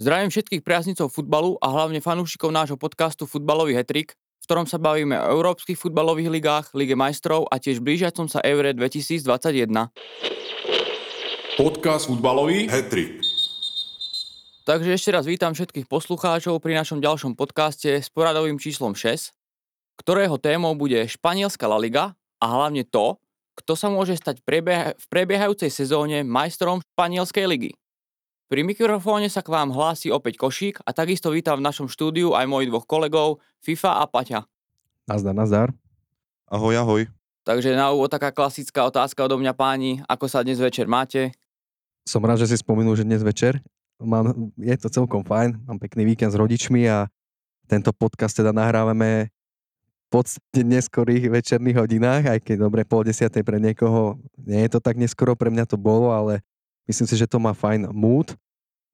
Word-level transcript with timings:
Zdravím 0.00 0.32
všetkých 0.32 0.64
priaznicov 0.64 1.12
futbalu 1.12 1.60
a 1.60 1.68
hlavne 1.76 2.00
fanúšikov 2.00 2.48
nášho 2.48 2.80
podcastu 2.80 3.28
Futbalový 3.28 3.76
hetrik, 3.76 4.16
v 4.16 4.44
ktorom 4.48 4.64
sa 4.64 4.80
bavíme 4.80 5.12
o 5.12 5.36
európskych 5.36 5.76
futbalových 5.76 6.32
ligách, 6.32 6.66
Lige 6.72 6.96
majstrov 6.96 7.44
a 7.52 7.60
tiež 7.60 7.84
blížiacom 7.84 8.24
sa 8.24 8.40
Eure 8.40 8.72
2021. 8.72 9.68
Podcast 11.60 12.08
Futbalový 12.08 12.72
hetrik. 12.72 13.20
Takže 14.64 14.96
ešte 14.96 15.12
raz 15.12 15.28
vítam 15.28 15.52
všetkých 15.52 15.84
poslucháčov 15.84 16.64
pri 16.64 16.80
našom 16.80 17.04
ďalšom 17.04 17.36
podcaste 17.36 18.00
s 18.00 18.08
poradovým 18.08 18.56
číslom 18.56 18.96
6, 18.96 19.36
ktorého 20.00 20.40
témou 20.40 20.72
bude 20.80 20.96
Španielská 21.12 21.68
La 21.68 21.76
Liga 21.76 22.16
a 22.40 22.46
hlavne 22.48 22.88
to, 22.88 23.20
kto 23.52 23.76
sa 23.76 23.92
môže 23.92 24.16
stať 24.16 24.40
v 24.40 25.04
prebiehajúcej 25.12 25.68
sezóne 25.68 26.24
majstrom 26.24 26.80
Španielskej 26.96 27.44
ligy. 27.44 27.76
Pri 28.50 28.66
mikrofóne 28.66 29.30
sa 29.30 29.46
k 29.46 29.54
vám 29.54 29.70
hlási 29.70 30.10
opäť 30.10 30.34
Košík 30.34 30.82
a 30.82 30.90
takisto 30.90 31.30
vítam 31.30 31.62
v 31.62 31.70
našom 31.70 31.86
štúdiu 31.86 32.34
aj 32.34 32.50
mojich 32.50 32.66
dvoch 32.66 32.82
kolegov, 32.82 33.38
FIFA 33.62 34.02
a 34.02 34.04
Paťa. 34.10 34.42
Nazdar, 35.06 35.34
nazdar. 35.38 35.68
Ahoj, 36.50 36.74
ahoj. 36.82 37.02
Takže 37.46 37.78
na 37.78 37.94
úvod 37.94 38.10
taká 38.10 38.34
klasická 38.34 38.82
otázka 38.82 39.22
odo 39.22 39.38
mňa 39.38 39.54
páni, 39.54 40.02
ako 40.10 40.26
sa 40.26 40.42
dnes 40.42 40.58
večer 40.58 40.90
máte? 40.90 41.30
Som 42.02 42.26
rád, 42.26 42.42
že 42.42 42.50
si 42.50 42.58
spomenul, 42.58 42.98
že 42.98 43.06
dnes 43.06 43.22
večer. 43.22 43.62
Mám, 44.02 44.50
je 44.58 44.74
to 44.82 44.90
celkom 44.90 45.22
fajn, 45.22 45.54
mám 45.70 45.78
pekný 45.78 46.02
víkend 46.10 46.34
s 46.34 46.40
rodičmi 46.42 46.90
a 46.90 47.06
tento 47.70 47.94
podcast 47.94 48.34
teda 48.34 48.50
nahrávame 48.50 49.30
v 49.30 50.06
podstate 50.10 50.66
neskorých 50.66 51.30
večerných 51.30 51.86
hodinách, 51.86 52.26
aj 52.26 52.38
keď 52.42 52.66
dobre 52.66 52.82
pol 52.82 53.06
desiatej 53.06 53.46
pre 53.46 53.62
niekoho 53.62 54.18
nie 54.42 54.66
je 54.66 54.74
to 54.74 54.82
tak 54.82 54.98
neskoro, 54.98 55.38
pre 55.38 55.54
mňa 55.54 55.70
to 55.70 55.78
bolo, 55.78 56.10
ale 56.10 56.42
Myslím 56.90 57.06
si, 57.06 57.22
že 57.22 57.30
to 57.30 57.38
má 57.38 57.54
fajn 57.54 57.94
mood, 57.94 58.34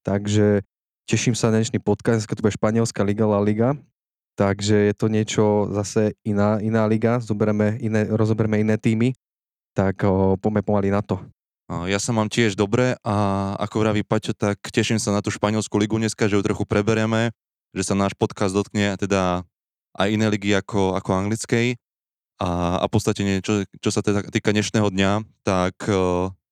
takže 0.05 0.61
teším 1.09 1.33
sa 1.33 1.49
na 1.49 1.65
dnešný 1.65 1.81
podcast, 1.81 2.29
keď 2.29 2.37
to 2.37 2.45
bude 2.45 2.53
Španielská 2.53 3.01
liga 3.01 3.25
La 3.25 3.41
Liga, 3.41 3.73
takže 4.37 4.93
je 4.93 4.93
to 4.93 5.09
niečo 5.09 5.73
zase 5.73 6.13
iná, 6.21 6.61
iná 6.61 6.85
liga, 6.85 7.17
zoberieme 7.25 7.81
iné, 7.81 8.05
rozoberieme 8.05 8.61
iné 8.61 8.77
týmy, 8.77 9.17
tak 9.73 10.05
o, 10.05 10.37
poďme 10.37 10.61
pomaly 10.61 10.93
na 10.93 11.01
to. 11.01 11.25
Ja 11.89 11.97
sa 11.97 12.13
mám 12.13 12.29
tiež 12.29 12.53
dobre 12.53 13.01
a 13.01 13.17
ako 13.65 13.89
vraví 13.89 14.05
Paťo, 14.05 14.37
tak 14.37 14.61
teším 14.61 15.01
sa 15.01 15.17
na 15.17 15.25
tú 15.25 15.33
španielskú 15.33 15.81
ligu 15.81 15.97
dneska, 15.97 16.29
že 16.29 16.37
ju 16.37 16.45
trochu 16.45 16.69
preberieme, 16.69 17.33
že 17.73 17.81
sa 17.81 17.97
náš 17.97 18.13
podcast 18.13 18.53
dotkne 18.53 18.93
teda 19.01 19.41
aj 19.97 20.09
iné 20.13 20.29
ligy 20.29 20.53
ako, 20.53 21.01
ako 21.01 21.17
anglickej. 21.17 21.81
A, 22.45 22.77
a 22.77 22.85
v 22.85 22.93
podstate 22.93 23.25
niečo, 23.25 23.65
čo 23.81 23.89
sa 23.89 24.05
teda 24.05 24.21
týka 24.29 24.53
dnešného 24.53 24.85
dňa, 24.93 25.25
tak, 25.49 25.81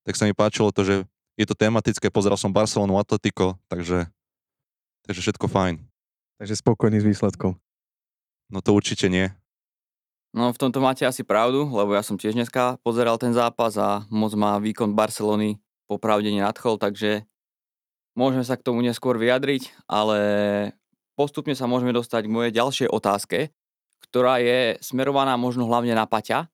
tak 0.08 0.14
sa 0.16 0.24
mi 0.24 0.32
páčilo 0.32 0.72
to, 0.72 0.88
že 0.88 0.96
je 1.34 1.46
to 1.46 1.54
tematické, 1.58 2.10
pozeral 2.10 2.38
som 2.38 2.54
Barcelonu, 2.54 2.98
Atletico, 2.98 3.58
takže, 3.66 4.06
takže 5.06 5.20
všetko 5.20 5.46
fajn. 5.50 5.82
Takže 6.38 6.54
spokojný 6.58 6.98
s 7.02 7.06
výsledkom. 7.06 7.58
No 8.50 8.58
to 8.62 8.74
určite 8.74 9.10
nie. 9.10 9.30
No 10.34 10.50
v 10.50 10.58
tomto 10.58 10.82
máte 10.82 11.06
asi 11.06 11.22
pravdu, 11.22 11.62
lebo 11.70 11.94
ja 11.94 12.02
som 12.02 12.18
tiež 12.18 12.34
dneska 12.34 12.82
pozeral 12.82 13.18
ten 13.22 13.30
zápas 13.30 13.78
a 13.78 14.02
moc 14.10 14.34
má 14.34 14.58
výkon 14.58 14.94
Barcelony 14.94 15.62
popravde 15.86 16.26
nenadchol, 16.26 16.74
takže 16.74 17.22
môžeme 18.18 18.42
sa 18.42 18.58
k 18.58 18.66
tomu 18.66 18.82
neskôr 18.82 19.14
vyjadriť, 19.14 19.70
ale 19.86 20.18
postupne 21.14 21.54
sa 21.54 21.70
môžeme 21.70 21.94
dostať 21.94 22.26
k 22.26 22.34
mojej 22.34 22.50
ďalšej 22.50 22.88
otázke, 22.90 23.54
ktorá 24.10 24.42
je 24.42 24.74
smerovaná 24.82 25.38
možno 25.38 25.70
hlavne 25.70 25.94
na 25.94 26.02
Paťa. 26.02 26.50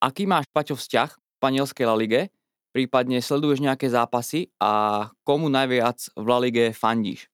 Aký 0.00 0.24
máš, 0.24 0.48
Paťo, 0.56 0.80
vzťah 0.80 1.12
v 1.12 1.20
španielskej 1.40 1.84
La 1.84 1.96
Lige 2.00 2.32
prípadne 2.70 3.18
sleduješ 3.18 3.62
nejaké 3.62 3.90
zápasy 3.90 4.50
a 4.62 5.06
komu 5.26 5.50
najviac 5.50 5.98
v 6.14 6.26
La 6.26 6.38
Lige 6.42 6.64
fandíš? 6.74 7.26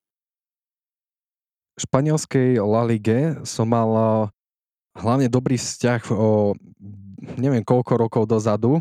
V 1.76 1.84
španielskej 1.84 2.60
La 2.64 2.82
Lige 2.88 3.40
som 3.44 3.68
mal 3.68 3.90
eh, 3.92 4.08
hlavne 5.00 5.28
dobrý 5.28 5.60
vzťah 5.60 6.02
o 6.12 6.56
neviem 7.36 7.64
koľko 7.64 7.92
rokov 7.96 8.22
dozadu, 8.28 8.80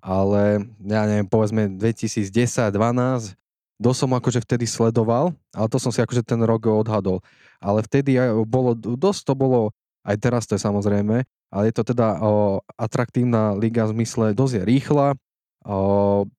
ale 0.00 0.64
ja 0.84 1.02
neviem, 1.08 1.26
povedzme 1.26 1.66
2010-12, 1.76 3.36
do 3.76 3.92
som 3.92 4.08
akože 4.16 4.40
vtedy 4.40 4.64
sledoval, 4.64 5.36
ale 5.52 5.68
to 5.68 5.76
som 5.76 5.92
si 5.92 6.00
akože 6.00 6.24
ten 6.24 6.40
rok 6.40 6.64
odhadol. 6.64 7.20
Ale 7.60 7.84
vtedy 7.84 8.16
bolo, 8.48 8.72
dosť 8.76 9.20
to 9.28 9.34
bolo, 9.36 9.60
aj 10.06 10.16
teraz 10.16 10.48
to 10.48 10.56
je 10.56 10.64
samozrejme, 10.64 11.26
ale 11.52 11.62
je 11.68 11.74
to 11.76 11.92
teda 11.92 12.16
o, 12.24 12.64
atraktívna 12.80 13.52
liga 13.52 13.84
v 13.84 14.00
zmysle, 14.00 14.32
dosť 14.32 14.54
je 14.56 14.62
rýchla, 14.64 15.06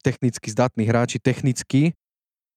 technicky 0.01 0.47
zdatní 0.47 0.88
hráči, 0.88 1.19
technicky. 1.19 1.93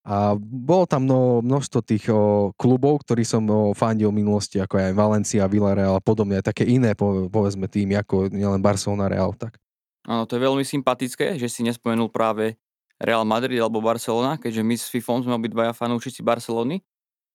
A 0.01 0.33
bolo 0.41 0.89
tam 0.89 1.05
no, 1.05 1.45
množstvo 1.45 1.85
tých 1.85 2.09
o, 2.09 2.51
klubov, 2.57 3.05
ktorí 3.05 3.21
som 3.21 3.45
o, 3.53 3.77
fandil 3.77 4.09
v 4.09 4.25
minulosti, 4.25 4.57
ako 4.57 4.81
aj 4.81 4.97
Valencia, 4.97 5.45
Villarreal 5.45 6.01
a 6.01 6.01
podobne, 6.01 6.41
také 6.41 6.65
iné, 6.65 6.97
po, 6.97 7.29
povedzme, 7.29 7.69
týmy, 7.69 8.01
ako 8.01 8.33
nielen 8.33 8.65
Barcelona, 8.65 9.13
Real. 9.13 9.37
Tak. 9.37 9.61
Áno, 10.09 10.25
to 10.25 10.41
je 10.41 10.47
veľmi 10.49 10.65
sympatické, 10.65 11.37
že 11.37 11.53
si 11.53 11.61
nespomenul 11.61 12.09
práve 12.09 12.57
Real 12.97 13.29
Madrid 13.29 13.61
alebo 13.61 13.85
Barcelona, 13.85 14.41
keďže 14.41 14.63
my 14.65 14.75
s 14.81 14.89
FIFOM 14.89 15.21
sme 15.21 15.37
obidvaja 15.37 15.77
fanúšici 15.77 16.25
Barcelony. 16.25 16.81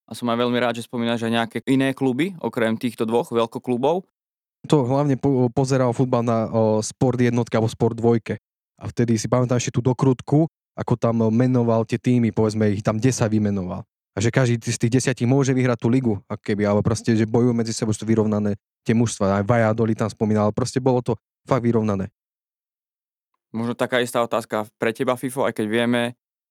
A 0.10 0.18
som 0.18 0.30
aj 0.30 0.38
veľmi 0.42 0.58
rád, 0.58 0.82
že 0.82 0.90
spomínaš 0.90 1.26
aj 1.26 1.34
nejaké 1.34 1.58
iné 1.70 1.94
kluby, 1.94 2.34
okrem 2.42 2.78
týchto 2.78 3.06
dvoch 3.06 3.30
veľkoklubov. 3.30 4.06
To 4.74 4.86
hlavne 4.90 5.22
po, 5.22 5.54
pozeral 5.54 5.94
futbal 5.94 6.26
na 6.26 6.50
o, 6.50 6.82
Sport 6.82 7.22
jednotke 7.22 7.54
alebo 7.54 7.70
Sport 7.70 8.02
dvojke. 8.02 8.42
A 8.76 8.92
vtedy 8.92 9.16
si 9.16 9.32
pamätám 9.32 9.60
ešte 9.60 9.80
tú 9.80 9.82
dokrutku, 9.82 10.48
ako 10.76 10.94
tam 11.00 11.32
menoval 11.32 11.88
tie 11.88 11.96
týmy, 11.96 12.36
povedzme 12.36 12.68
ich 12.76 12.84
tam 12.84 13.00
10 13.00 13.16
vymenoval. 13.32 13.88
A 14.16 14.24
že 14.24 14.32
každý 14.32 14.56
z 14.60 14.80
tých 14.80 15.00
desiatich 15.00 15.28
môže 15.28 15.52
vyhrať 15.52 15.76
tú 15.80 15.92
ligu, 15.92 16.20
ako 16.32 16.40
keby, 16.40 16.64
ale 16.64 16.80
proste, 16.80 17.16
že 17.16 17.28
bojujú 17.28 17.52
medzi 17.52 17.76
sebou, 17.76 17.92
sú 17.92 18.08
vyrovnané 18.08 18.56
tie 18.88 18.96
mužstva. 18.96 19.44
Aj 19.44 19.44
Vajadoli 19.44 19.92
tam 19.92 20.08
spomínal, 20.08 20.56
proste 20.56 20.80
bolo 20.80 21.04
to 21.04 21.20
fakt 21.44 21.64
vyrovnané. 21.64 22.08
Možno 23.52 23.76
taká 23.76 24.00
istá 24.00 24.24
otázka 24.24 24.68
pre 24.80 24.96
teba, 24.96 25.20
FIFO, 25.20 25.48
aj 25.48 25.60
keď 25.60 25.68
vieme 25.68 26.02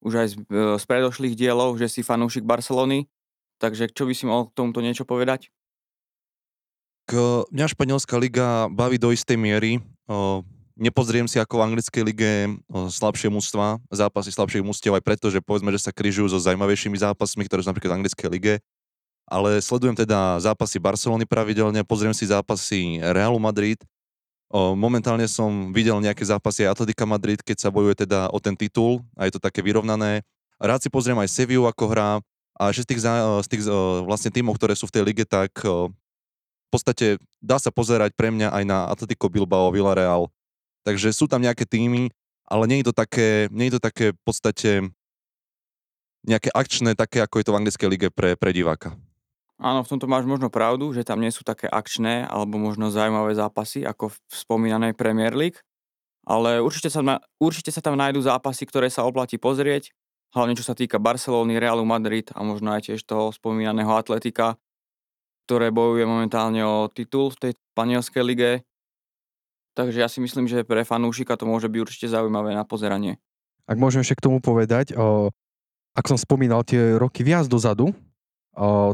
už 0.04 0.12
aj 0.12 0.26
z, 0.28 0.34
e, 0.36 0.76
z 0.76 0.84
predošlých 0.84 1.34
dielov, 1.36 1.80
že 1.80 1.88
si 1.88 2.00
fanúšik 2.04 2.44
Barcelony, 2.44 3.08
takže 3.56 3.88
čo 3.92 4.04
by 4.04 4.12
si 4.12 4.24
mohol 4.28 4.52
k 4.52 4.56
tomuto 4.56 4.84
niečo 4.84 5.08
povedať? 5.08 5.48
K 7.08 7.44
mňa 7.48 7.66
Španielská 7.68 8.16
liga 8.16 8.68
baví 8.72 8.96
do 8.96 9.12
istej 9.12 9.36
miery. 9.36 9.80
Nepozriem 10.74 11.30
si 11.30 11.38
ako 11.38 11.62
v 11.62 11.64
anglickej 11.70 12.02
lige 12.02 12.32
slabšie 12.70 13.30
mužstva, 13.30 13.78
zápasy 13.94 14.34
slabších 14.34 14.66
mužstiev 14.66 14.98
aj 14.98 15.06
preto, 15.06 15.30
že 15.30 15.38
povedzme, 15.38 15.70
že 15.70 15.78
sa 15.78 15.94
križujú 15.94 16.34
so 16.34 16.42
zaujímavejšími 16.42 16.98
zápasmi, 16.98 17.46
ktoré 17.46 17.62
sú 17.62 17.70
napríklad 17.70 17.94
v 17.94 17.96
anglickej 18.02 18.28
lige. 18.30 18.54
Ale 19.30 19.62
sledujem 19.62 19.94
teda 19.94 20.42
zápasy 20.42 20.82
Barcelony 20.82 21.24
pravidelne, 21.24 21.86
pozriem 21.86 22.10
si 22.10 22.26
zápasy 22.26 22.98
Realu 23.00 23.38
Madrid. 23.38 23.78
Momentálne 24.52 25.30
som 25.30 25.70
videl 25.70 25.96
nejaké 26.02 26.26
zápasy 26.26 26.66
Atletika 26.66 27.06
Madrid, 27.06 27.38
keď 27.38 27.56
sa 27.64 27.70
bojuje 27.70 28.04
teda 28.04 28.28
o 28.34 28.38
ten 28.42 28.58
titul 28.58 29.00
a 29.14 29.30
je 29.30 29.38
to 29.38 29.40
také 29.40 29.62
vyrovnané. 29.62 30.26
Rád 30.58 30.84
si 30.84 30.90
pozriem 30.90 31.18
aj 31.22 31.30
Seviu, 31.30 31.70
ako 31.70 31.90
hrá 31.90 32.10
a 32.54 32.70
že 32.70 32.82
z 32.82 32.94
tých, 32.94 33.02
z 33.06 33.46
tých 33.50 33.62
vlastne 34.06 34.30
tímov, 34.30 34.54
ktoré 34.54 34.78
sú 34.78 34.86
v 34.86 34.94
tej 34.94 35.02
lige, 35.06 35.24
tak 35.26 35.50
v 35.62 36.68
podstate 36.70 37.18
dá 37.42 37.58
sa 37.58 37.74
pozerať 37.74 38.14
pre 38.14 38.30
mňa 38.30 38.50
aj 38.54 38.64
na 38.66 38.86
Atletico 38.90 39.26
Bilbao, 39.26 39.74
Villarreal, 39.74 40.30
Takže 40.84 41.16
sú 41.16 41.24
tam 41.26 41.40
nejaké 41.40 41.64
týmy, 41.64 42.12
ale 42.44 42.64
nie 42.68 42.84
je 42.84 42.92
to 42.92 42.94
také, 42.94 43.48
nie 43.48 43.72
je 43.72 43.80
to 43.80 43.82
také 43.82 44.12
v 44.12 44.20
podstate 44.20 44.70
nejaké 46.24 46.52
akčné, 46.52 46.96
také 46.96 47.20
ako 47.20 47.40
je 47.40 47.44
to 47.44 47.52
v 47.52 47.58
anglickej 47.60 47.88
lige 47.88 48.08
pre, 48.12 48.36
pre 48.36 48.52
diváka. 48.52 48.96
Áno, 49.60 49.86
v 49.86 49.90
tomto 49.96 50.10
máš 50.10 50.26
možno 50.26 50.50
pravdu, 50.50 50.90
že 50.92 51.06
tam 51.06 51.22
nie 51.22 51.30
sú 51.30 51.46
také 51.46 51.70
akčné 51.70 52.26
alebo 52.26 52.58
možno 52.58 52.90
zaujímavé 52.90 53.32
zápasy 53.38 53.86
ako 53.86 54.10
v 54.10 54.34
spomínanej 54.34 54.98
Premier 54.98 55.32
League, 55.32 55.62
ale 56.26 56.58
určite 56.58 56.90
sa, 56.90 57.00
určite 57.38 57.70
sa 57.70 57.80
tam 57.84 57.94
nájdú 57.94 58.18
zápasy, 58.24 58.66
ktoré 58.66 58.90
sa 58.90 59.06
oplatí 59.06 59.38
pozrieť, 59.38 59.94
hlavne 60.34 60.58
čo 60.58 60.66
sa 60.66 60.74
týka 60.74 60.98
Barcelóny, 60.98 61.62
Realu 61.62 61.86
Madrid 61.86 62.28
a 62.34 62.42
možno 62.42 62.74
aj 62.74 62.90
tiež 62.90 63.06
toho 63.06 63.30
spomínaného 63.30 63.94
Atletika, 63.94 64.58
ktoré 65.46 65.70
bojuje 65.70 66.02
momentálne 66.08 66.64
o 66.66 66.90
titul 66.90 67.30
v 67.30 67.38
tej 67.48 67.52
španielskej 67.76 68.22
lige 68.26 68.50
Takže 69.74 69.98
ja 69.98 70.08
si 70.08 70.22
myslím, 70.22 70.46
že 70.46 70.62
pre 70.62 70.86
fanúšika 70.86 71.34
to 71.34 71.50
môže 71.50 71.66
byť 71.66 71.80
určite 71.82 72.06
zaujímavé 72.06 72.54
na 72.54 72.62
pozeranie. 72.62 73.18
Ak 73.66 73.74
môžem 73.74 74.06
ešte 74.06 74.22
k 74.22 74.26
tomu 74.30 74.38
povedať, 74.38 74.94
o, 74.94 75.34
ak 75.98 76.04
som 76.06 76.14
spomínal 76.14 76.62
tie 76.62 76.94
roky 76.94 77.26
viac 77.26 77.50
dozadu, 77.50 77.90
o, 77.90 77.94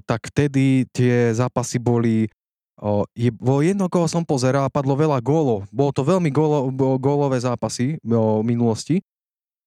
tak 0.00 0.32
vtedy 0.32 0.88
tie 0.88 1.36
zápasy 1.36 1.76
boli 1.76 2.32
o, 2.80 3.04
je, 3.12 3.28
vo 3.36 3.60
jedno 3.60 3.92
koho 3.92 4.08
som 4.08 4.24
pozeral 4.24 4.64
a 4.64 4.72
padlo 4.72 4.96
veľa 4.96 5.20
gólov. 5.20 5.68
Bolo 5.68 5.92
to 5.92 6.00
veľmi 6.00 6.32
gólo, 6.32 6.72
gólové 6.96 7.36
zápasy 7.44 8.00
o 8.08 8.40
minulosti 8.40 9.04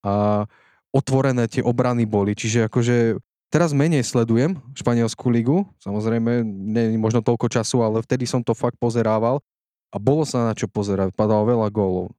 a 0.01 0.49
otvorené 0.89 1.45
tie 1.45 1.61
obrany 1.61 2.09
boli. 2.09 2.33
Čiže 2.33 2.73
akože 2.73 3.21
teraz 3.53 3.69
menej 3.69 4.01
sledujem 4.01 4.57
španielskú 4.73 5.29
ligu, 5.29 5.69
samozrejme, 5.77 6.41
nie 6.41 6.97
možno 6.97 7.21
toľko 7.21 7.53
času, 7.53 7.85
ale 7.85 8.01
vtedy 8.01 8.25
som 8.25 8.41
to 8.41 8.57
fakt 8.57 8.81
pozerával 8.81 9.45
a 9.93 10.01
bolo 10.01 10.25
sa 10.25 10.49
na 10.49 10.57
čo 10.57 10.65
pozerať, 10.65 11.13
padalo 11.13 11.45
veľa 11.45 11.69
gólov. 11.69 12.17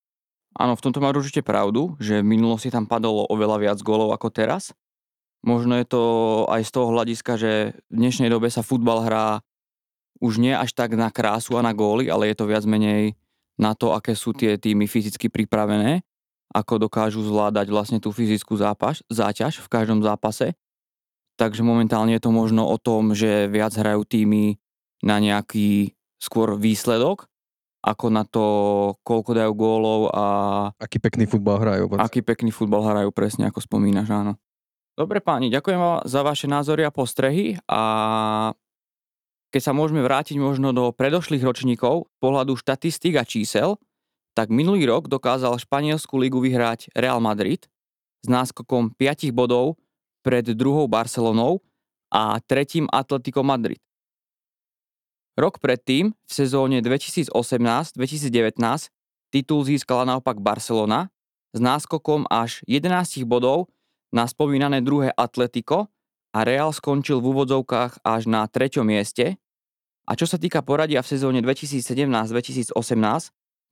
Áno, 0.55 0.79
v 0.79 0.83
tomto 0.87 1.03
má 1.03 1.11
určite 1.11 1.43
pravdu, 1.43 1.99
že 1.99 2.23
v 2.23 2.31
minulosti 2.39 2.71
tam 2.71 2.87
padalo 2.87 3.27
oveľa 3.27 3.59
viac 3.59 3.79
gólov 3.83 4.15
ako 4.15 4.31
teraz. 4.31 4.71
Možno 5.43 5.75
je 5.75 5.87
to 5.91 6.03
aj 6.47 6.63
z 6.63 6.71
toho 6.71 6.95
hľadiska, 6.95 7.33
že 7.35 7.53
v 7.91 7.95
dnešnej 7.99 8.31
dobe 8.31 8.47
sa 8.47 8.63
futbal 8.63 9.03
hrá 9.03 9.43
už 10.23 10.39
nie 10.39 10.55
až 10.55 10.71
tak 10.71 10.95
na 10.95 11.11
krásu 11.11 11.59
a 11.59 11.67
na 11.67 11.75
góly, 11.75 12.07
ale 12.07 12.31
je 12.31 12.39
to 12.39 12.47
viac 12.47 12.63
menej 12.65 13.19
na 13.59 13.75
to, 13.75 13.91
aké 13.91 14.15
sú 14.15 14.31
tie 14.31 14.55
týmy 14.55 14.87
fyzicky 14.87 15.27
pripravené, 15.27 16.07
ako 16.55 16.87
dokážu 16.87 17.27
zvládať 17.27 17.67
vlastne 17.75 17.99
tú 17.99 18.15
fyzickú 18.15 18.55
zápaš, 18.55 19.03
záťaž 19.11 19.59
v 19.59 19.69
každom 19.69 20.07
zápase. 20.07 20.55
Takže 21.35 21.67
momentálne 21.67 22.15
je 22.15 22.23
to 22.23 22.31
možno 22.31 22.63
o 22.71 22.79
tom, 22.79 23.11
že 23.11 23.51
viac 23.51 23.75
hrajú 23.75 24.07
týmy 24.07 24.63
na 25.03 25.19
nejaký 25.19 25.99
skôr 26.23 26.55
výsledok, 26.55 27.27
ako 27.85 28.07
na 28.09 28.25
to, 28.25 28.45
koľko 29.05 29.31
dajú 29.37 29.53
gólov 29.53 30.01
a... 30.17 30.25
Aký 30.81 30.97
pekný 30.97 31.29
futbal 31.29 31.61
hrajú. 31.61 31.85
Aký 32.01 32.25
pekný 32.25 32.49
futbal 32.49 32.81
hrajú, 32.81 33.13
presne 33.13 33.53
ako 33.53 33.61
spomínaš, 33.61 34.09
áno. 34.09 34.41
Dobre 34.97 35.21
páni, 35.21 35.53
ďakujem 35.53 35.77
vám 35.77 35.99
za 36.09 36.25
vaše 36.25 36.49
názory 36.49 36.87
a 36.87 36.95
postrehy 36.95 37.61
a 37.69 37.83
keď 39.53 39.63
sa 39.63 39.77
môžeme 39.77 40.03
vrátiť 40.03 40.41
možno 40.41 40.75
do 40.75 40.91
predošlých 40.91 41.45
ročníkov 41.45 42.11
pohľadu 42.19 42.57
štatistík 42.59 43.21
a 43.21 43.27
čísel, 43.27 43.77
tak 44.35 44.51
minulý 44.51 44.87
rok 44.91 45.07
dokázal 45.07 45.63
Španielsku 45.63 46.19
ligu 46.19 46.43
vyhrať 46.43 46.91
Real 46.95 47.23
Madrid 47.23 47.67
s 48.23 48.27
náskokom 48.27 48.97
5 48.99 49.31
bodov 49.31 49.79
pred 50.27 50.43
druhou 50.43 50.91
Barcelonou 50.91 51.63
a 52.11 52.39
tretím 52.43 52.91
Atletico 52.91 53.47
Madrid. 53.47 53.79
Rok 55.35 55.59
predtým, 55.59 56.15
v 56.15 56.31
sezóne 56.31 56.79
2018-2019, 56.79 57.99
titul 59.35 59.67
získala 59.67 60.07
naopak 60.07 60.39
Barcelona 60.39 61.11
s 61.51 61.59
náskokom 61.59 62.31
až 62.31 62.63
11 62.71 63.27
bodov 63.27 63.67
na 64.15 64.31
spomínané 64.31 64.79
druhé 64.79 65.11
Atletico 65.11 65.91
a 66.31 66.47
Real 66.47 66.71
skončil 66.71 67.19
v 67.19 67.35
úvodzovkách 67.35 68.07
až 68.07 68.31
na 68.31 68.47
treťom 68.47 68.87
mieste. 68.87 69.35
A 70.07 70.15
čo 70.15 70.31
sa 70.31 70.39
týka 70.39 70.63
poradia 70.63 71.03
v 71.03 71.11
sezóne 71.11 71.43
2017-2018, 71.43 72.71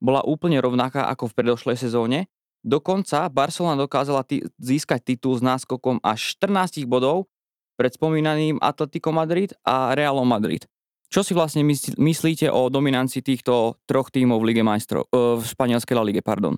bola 0.03 0.27
úplne 0.27 0.59
rovnaká 0.59 1.07
ako 1.15 1.31
v 1.31 1.37
predošlej 1.39 1.79
sezóne. 1.79 2.27
Dokonca 2.67 3.31
Barcelona 3.31 3.79
dokázala 3.79 4.27
t- 4.27 4.43
získať 4.59 5.15
titul 5.15 5.39
s 5.39 5.43
náskokom 5.47 6.03
až 6.03 6.35
14 6.43 6.91
bodov 6.91 7.31
pred 7.79 7.95
spomínaným 7.95 8.59
Atletico 8.59 9.15
Madrid 9.15 9.55
a 9.63 9.95
Realom 9.95 10.27
Madrid. 10.27 10.67
Čo 11.13 11.21
si 11.21 11.37
vlastne 11.37 11.61
myslíte 12.01 12.49
o 12.49 12.73
dominancii 12.73 13.21
týchto 13.21 13.77
troch 13.85 14.09
tímov 14.09 14.41
v 14.41 14.49
Lige 14.49 14.65
majstrov, 14.65 15.05
v 15.13 15.45
španielskej 15.45 15.93
La 15.93 16.09
Lige, 16.09 16.25
pardon? 16.25 16.57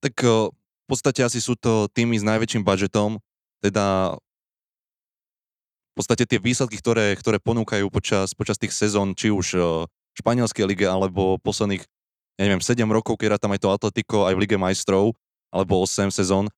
Tak 0.00 0.16
v 0.24 0.84
podstate 0.88 1.20
asi 1.20 1.36
sú 1.36 1.52
to 1.52 1.92
týmy 1.92 2.16
s 2.16 2.24
najväčším 2.24 2.64
budžetom, 2.64 3.20
teda 3.60 4.16
v 4.16 5.92
podstate 5.92 6.24
tie 6.24 6.40
výsledky, 6.40 6.80
ktoré, 6.80 7.12
ktoré 7.20 7.36
ponúkajú 7.36 7.92
počas, 7.92 8.32
počas 8.32 8.56
tých 8.56 8.72
sezón, 8.72 9.12
či 9.12 9.28
už 9.28 9.60
v 9.60 10.16
španielskej 10.16 10.64
lige, 10.64 10.86
alebo 10.88 11.36
posledných, 11.44 11.84
ja 12.38 12.42
neviem, 12.48 12.64
7 12.64 12.80
rokov, 12.88 13.20
keď 13.20 13.36
tam 13.36 13.52
aj 13.52 13.60
to 13.60 13.68
Atletico 13.68 14.24
aj 14.24 14.38
v 14.38 14.42
Lige 14.46 14.56
majstrov, 14.56 15.12
alebo 15.52 15.84
8 15.84 16.08
sezón, 16.08 16.48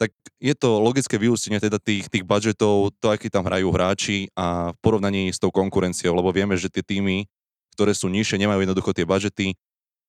tak 0.00 0.16
je 0.40 0.56
to 0.56 0.80
logické 0.80 1.20
vyústenie 1.20 1.60
teda 1.60 1.76
tých, 1.76 2.08
tých 2.08 2.24
budžetov, 2.24 2.96
to, 2.96 3.06
aký 3.12 3.28
tam 3.28 3.44
hrajú 3.44 3.68
hráči 3.68 4.32
a 4.32 4.72
v 4.72 4.78
porovnaní 4.80 5.28
s 5.28 5.36
tou 5.36 5.52
konkurenciou, 5.52 6.16
lebo 6.16 6.32
vieme, 6.32 6.56
že 6.56 6.72
tie 6.72 6.80
týmy, 6.80 7.28
ktoré 7.76 7.92
sú 7.92 8.08
nižšie, 8.08 8.40
nemajú 8.40 8.64
jednoducho 8.64 8.96
tie 8.96 9.04
budžety, 9.04 9.52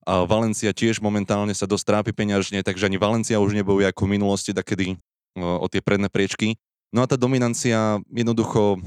a 0.02 0.26
Valencia 0.26 0.74
tiež 0.74 0.98
momentálne 0.98 1.54
sa 1.54 1.70
dosť 1.70 1.86
trápi 1.86 2.12
peňažne, 2.16 2.66
takže 2.66 2.90
ani 2.90 2.98
Valencia 2.98 3.38
už 3.38 3.54
nebojuje 3.54 3.86
ako 3.86 4.10
v 4.10 4.14
minulosti, 4.18 4.50
takedy 4.50 4.98
o, 5.38 5.62
o 5.62 5.68
tie 5.70 5.78
predné 5.78 6.10
priečky. 6.10 6.58
No 6.90 7.06
a 7.06 7.08
tá 7.08 7.20
dominancia 7.20 8.02
jednoducho... 8.10 8.82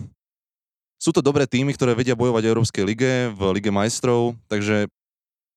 Sú 0.99 1.13
to 1.13 1.21
dobré 1.21 1.45
týmy, 1.45 1.77
ktoré 1.77 1.93
vedia 1.93 2.17
bojovať 2.17 2.43
v 2.43 2.51
Európskej 2.51 2.85
lige, 2.89 3.13
v 3.31 3.41
Lige 3.53 3.69
majstrov, 3.69 4.41
takže 4.49 4.89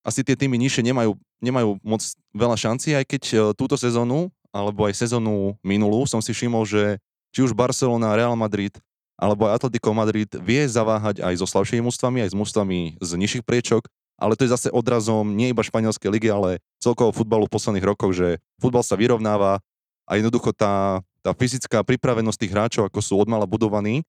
asi 0.04 0.22
tie 0.22 0.36
týmy 0.36 0.60
nižšie 0.60 0.84
nemajú, 0.92 1.16
nemajú 1.40 1.80
moc 1.82 2.04
veľa 2.36 2.58
šancí, 2.60 2.94
aj 2.94 3.06
keď 3.08 3.24
túto 3.56 3.80
sezónu, 3.80 4.28
alebo 4.58 4.90
aj 4.90 4.98
sezónu 4.98 5.54
minulú 5.62 6.10
som 6.10 6.18
si 6.18 6.34
všimol, 6.34 6.66
že 6.66 6.98
či 7.30 7.46
už 7.46 7.54
Barcelona, 7.54 8.18
Real 8.18 8.34
Madrid, 8.34 8.74
alebo 9.14 9.46
aj 9.46 9.62
Atletico 9.62 9.94
Madrid 9.94 10.30
vie 10.42 10.66
zaváhať 10.66 11.22
aj 11.22 11.34
so 11.38 11.46
slabšími 11.46 11.86
mústvami, 11.86 12.26
aj 12.26 12.34
s 12.34 12.36
mústvami 12.38 12.80
z 12.98 13.12
nižších 13.14 13.46
priečok 13.46 13.86
ale 14.18 14.34
to 14.34 14.50
je 14.50 14.54
zase 14.54 14.74
odrazom 14.74 15.38
nie 15.38 15.54
iba 15.54 15.62
španielskej 15.62 16.10
ligy, 16.10 16.30
ale 16.34 16.58
celkovo 16.82 17.14
futbalu 17.14 17.46
v 17.46 17.54
posledných 17.54 17.86
rokoch, 17.86 18.18
že 18.18 18.42
futbal 18.58 18.82
sa 18.82 18.98
vyrovnáva 18.98 19.62
a 20.10 20.12
jednoducho 20.18 20.52
tá, 20.58 21.06
tá 21.22 21.32
fyzická 21.38 21.86
pripravenosť 21.86 22.38
tých 22.42 22.54
hráčov, 22.54 22.84
ako 22.90 23.00
sú 23.00 23.14
odmala 23.14 23.46
budovaní, 23.46 24.02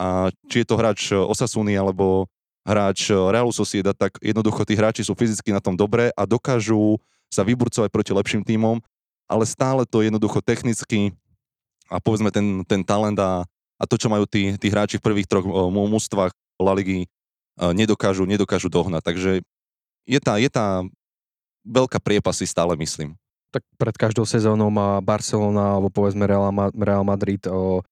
a 0.00 0.32
či 0.48 0.64
je 0.64 0.66
to 0.66 0.80
hráč 0.80 1.12
Osasuny 1.12 1.76
alebo 1.76 2.24
hráč 2.64 3.12
Realu 3.12 3.52
Sociedad, 3.52 3.92
tak 3.92 4.16
jednoducho 4.24 4.64
tí 4.64 4.72
hráči 4.72 5.04
sú 5.04 5.12
fyzicky 5.12 5.52
na 5.52 5.60
tom 5.60 5.76
dobré 5.76 6.08
a 6.16 6.24
dokážu 6.24 6.96
sa 7.28 7.44
vyburcovať 7.44 7.92
proti 7.92 8.16
lepším 8.16 8.40
tímom, 8.40 8.80
ale 9.32 9.48
stále 9.48 9.88
to 9.88 10.04
jednoducho 10.04 10.44
technicky 10.44 11.16
a 11.88 11.96
povedzme 11.96 12.28
ten, 12.28 12.60
ten 12.68 12.84
talent 12.84 13.16
a, 13.16 13.48
a 13.80 13.84
to, 13.88 13.96
čo 13.96 14.12
majú 14.12 14.28
tí, 14.28 14.52
tí 14.60 14.68
hráči 14.68 15.00
v 15.00 15.06
prvých 15.08 15.28
troch 15.28 15.48
mústvách 15.72 16.36
La 16.60 16.76
Ligy, 16.76 17.08
nedokážu, 17.56 18.28
nedokážu 18.28 18.68
dohnať. 18.68 19.02
Takže 19.04 19.30
je 20.08 20.20
tá, 20.20 20.36
je 20.36 20.48
tá 20.52 20.84
veľká 21.64 22.00
priepasy 22.00 22.48
stále, 22.48 22.74
myslím. 22.80 23.14
Tak 23.52 23.62
pred 23.76 23.96
každou 23.96 24.24
sezónou 24.24 24.72
má 24.72 24.96
Barcelona 25.04 25.76
alebo 25.76 25.92
povedzme 25.92 26.24
Real 26.72 27.04
Madrid 27.04 27.44
o, 27.46 27.84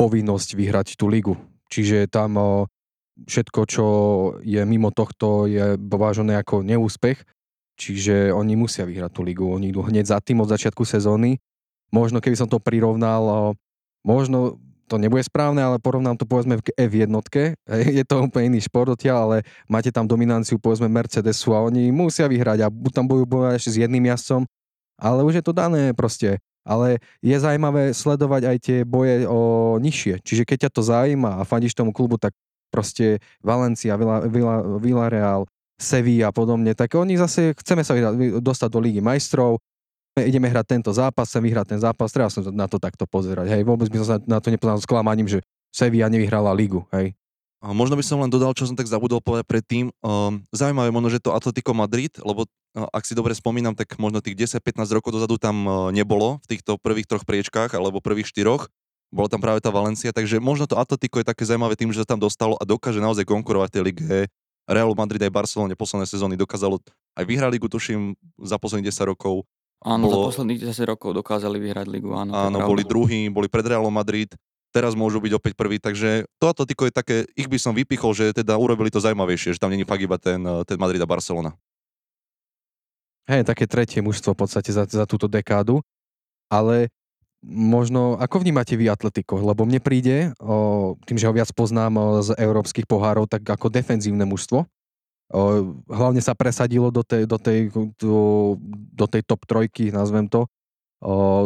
povinnosť 0.00 0.56
vyhrať 0.56 0.88
tú 0.96 1.04
ligu. 1.12 1.36
Čiže 1.68 2.08
tam 2.08 2.40
o, 2.40 2.50
všetko, 3.28 3.60
čo 3.68 3.84
je 4.40 4.64
mimo 4.64 4.88
tohto, 4.88 5.44
je 5.44 5.76
považené 5.76 6.40
ako 6.40 6.64
neúspech. 6.64 7.20
Čiže 7.78 8.34
oni 8.34 8.58
musia 8.58 8.82
vyhrať 8.82 9.10
tú 9.14 9.22
ligu. 9.22 9.46
Oni 9.46 9.70
idú 9.70 9.86
hneď 9.86 10.10
za 10.10 10.18
tým 10.18 10.42
od 10.42 10.50
začiatku 10.50 10.82
sezóny. 10.82 11.38
Možno 11.94 12.18
keby 12.18 12.34
som 12.34 12.50
to 12.50 12.58
prirovnal, 12.58 13.54
možno 14.02 14.58
to 14.88 14.96
nebude 14.96 15.20
správne, 15.22 15.60
ale 15.60 15.76
porovnám 15.76 16.16
to 16.16 16.24
povedzme 16.24 16.58
v 16.58 16.64
F1, 16.72 17.12
je 18.00 18.04
to 18.08 18.24
úplne 18.24 18.56
iný 18.56 18.64
šport 18.64 18.88
odtiaľ, 18.88 19.28
ale 19.28 19.36
máte 19.68 19.92
tam 19.92 20.08
dominanciu 20.08 20.56
povedzme 20.56 20.88
Mercedesu 20.88 21.52
a 21.52 21.60
oni 21.60 21.92
musia 21.92 22.24
vyhrať 22.24 22.64
a 22.64 22.72
tam 22.88 23.04
budú 23.04 23.28
bojovať 23.28 23.60
ešte 23.60 23.70
s 23.76 23.80
jedným 23.84 24.08
jazdcom, 24.08 24.48
ale 24.96 25.20
už 25.28 25.38
je 25.38 25.44
to 25.44 25.52
dané 25.52 25.92
proste. 25.92 26.40
Ale 26.68 27.00
je 27.24 27.32
zaujímavé 27.32 27.96
sledovať 27.96 28.42
aj 28.44 28.56
tie 28.60 28.78
boje 28.84 29.24
o 29.24 29.76
nižšie. 29.80 30.20
Čiže 30.20 30.44
keď 30.44 30.68
ťa 30.68 30.70
to 30.72 30.82
zaujíma 30.84 31.40
a 31.40 31.46
fandíš 31.48 31.72
tomu 31.72 31.96
klubu, 31.96 32.20
tak 32.20 32.36
proste 32.68 33.24
Valencia, 33.40 33.96
Villa, 33.96 34.20
Villa, 34.28 34.60
Villarreal, 34.76 35.48
Sevilla 35.78 36.28
a 36.28 36.34
podobne, 36.34 36.74
tak 36.74 36.98
oni 36.98 37.14
zase 37.14 37.54
chceme 37.54 37.86
sa 37.86 37.94
dostať 38.42 38.68
do 38.68 38.82
Lígy 38.82 38.98
majstrov, 38.98 39.62
ideme 40.18 40.50
hrať 40.50 40.66
tento 40.66 40.90
zápas, 40.90 41.30
chcem 41.30 41.46
vyhrať 41.46 41.78
ten 41.78 41.80
zápas, 41.80 42.10
treba 42.10 42.26
som 42.26 42.42
na 42.50 42.66
to 42.66 42.82
takto 42.82 43.06
pozerať. 43.06 43.46
Hej, 43.46 43.62
vôbec 43.62 43.86
by 43.86 44.02
som 44.02 44.06
sa 44.06 44.16
na 44.26 44.42
to 44.42 44.50
nepoznal 44.50 44.82
s 44.82 44.88
klamaním, 44.90 45.30
že 45.30 45.38
Sevilla 45.70 46.10
nevyhrala 46.10 46.50
ligu. 46.50 46.82
Hej. 46.90 47.14
A 47.58 47.74
možno 47.74 47.98
by 47.98 48.06
som 48.06 48.22
len 48.22 48.30
dodal, 48.30 48.54
čo 48.54 48.70
som 48.70 48.78
tak 48.78 48.86
zabudol 48.86 49.18
povedať 49.18 49.46
predtým. 49.50 49.90
Um, 49.98 50.46
zaujímavé 50.54 50.94
možno, 50.94 51.10
že 51.10 51.18
to 51.18 51.34
Atletico 51.34 51.74
Madrid, 51.74 52.14
lebo 52.22 52.46
uh, 52.46 52.86
ak 52.94 53.02
si 53.02 53.18
dobre 53.18 53.34
spomínam, 53.34 53.74
tak 53.74 53.98
možno 53.98 54.22
tých 54.22 54.38
10-15 54.38 54.86
rokov 54.94 55.10
dozadu 55.10 55.42
tam 55.42 55.66
uh, 55.66 55.90
nebolo 55.90 56.38
v 56.46 56.54
týchto 56.54 56.78
prvých 56.78 57.10
troch 57.10 57.26
priečkách 57.26 57.74
alebo 57.74 57.98
prvých 57.98 58.30
štyroch. 58.30 58.70
Bola 59.10 59.26
tam 59.26 59.42
práve 59.42 59.58
tá 59.58 59.74
Valencia, 59.74 60.14
takže 60.14 60.38
možno 60.38 60.70
to 60.70 60.78
Atletico 60.78 61.18
je 61.18 61.26
také 61.26 61.42
zaujímavé 61.42 61.74
tým, 61.74 61.90
že 61.90 62.06
sa 62.06 62.14
tam 62.14 62.22
dostalo 62.22 62.54
a 62.60 62.62
dokáže 62.62 63.02
naozaj 63.02 63.26
konkurovať 63.26 63.68
tej 63.74 63.82
lige. 63.90 64.18
Real 64.68 64.92
Madrid 64.92 65.24
aj 65.24 65.32
Barcelone 65.32 65.72
posledné 65.72 66.04
sezóny 66.04 66.36
dokázalo 66.36 66.78
aj 67.16 67.24
vyhrať 67.24 67.50
ligu, 67.56 67.66
tuším, 67.72 68.12
za 68.36 68.60
posledných 68.60 68.92
10 68.92 69.10
rokov 69.10 69.48
Áno, 69.82 70.10
bolo... 70.10 70.28
za 70.28 70.42
posledných 70.42 70.60
10 70.68 70.90
rokov 70.90 71.14
dokázali 71.14 71.56
vyhrať 71.62 71.86
ligu, 71.86 72.10
áno. 72.12 72.34
Áno, 72.34 72.58
boli 72.66 72.82
druhý, 72.82 73.30
boli 73.30 73.46
pred 73.46 73.62
Realom 73.62 73.94
Madrid, 73.94 74.28
teraz 74.74 74.98
môžu 74.98 75.22
byť 75.22 75.32
opäť 75.38 75.52
prvý, 75.54 75.78
takže 75.78 76.26
to 76.42 76.50
Atletico 76.50 76.82
je 76.84 76.92
také, 76.92 77.16
ich 77.38 77.46
by 77.46 77.58
som 77.62 77.72
vypichol, 77.72 78.10
že 78.12 78.34
teda 78.34 78.58
urobili 78.58 78.90
to 78.90 78.98
zaujímavejšie, 78.98 79.54
že 79.54 79.62
tam 79.62 79.70
není 79.70 79.86
fakt 79.86 80.02
iba 80.02 80.18
ten, 80.18 80.42
ten 80.66 80.76
Madrid 80.76 80.98
a 80.98 81.06
Barcelona. 81.06 81.54
Hej, 83.30 83.46
také 83.46 83.70
tretie 83.70 84.00
mužstvo 84.02 84.34
v 84.34 84.40
podstate 84.40 84.72
za, 84.72 84.88
za 84.88 85.04
túto 85.06 85.28
dekádu, 85.30 85.78
ale 86.50 86.90
možno, 87.44 88.18
ako 88.18 88.42
vnímate 88.42 88.74
vy 88.74 88.90
Atletico? 88.90 89.38
Lebo 89.38 89.62
mne 89.68 89.78
príde, 89.78 90.32
o, 90.42 90.98
tým, 91.06 91.18
že 91.20 91.28
ho 91.30 91.36
viac 91.36 91.50
poznám 91.54 91.92
o, 91.96 92.04
z 92.22 92.34
európskych 92.34 92.86
pohárov, 92.88 93.30
tak 93.30 93.46
ako 93.46 93.70
defenzívne 93.70 94.26
mužstvo, 94.26 94.66
hlavne 95.92 96.24
sa 96.24 96.32
presadilo 96.32 96.88
do 96.88 97.04
tej, 97.04 97.28
do 97.28 97.36
tej, 97.36 97.68
do, 98.00 98.56
do 98.96 99.06
tej 99.06 99.22
top 99.28 99.44
trojky, 99.44 99.92
nazvem 99.92 100.24
to, 100.24 100.48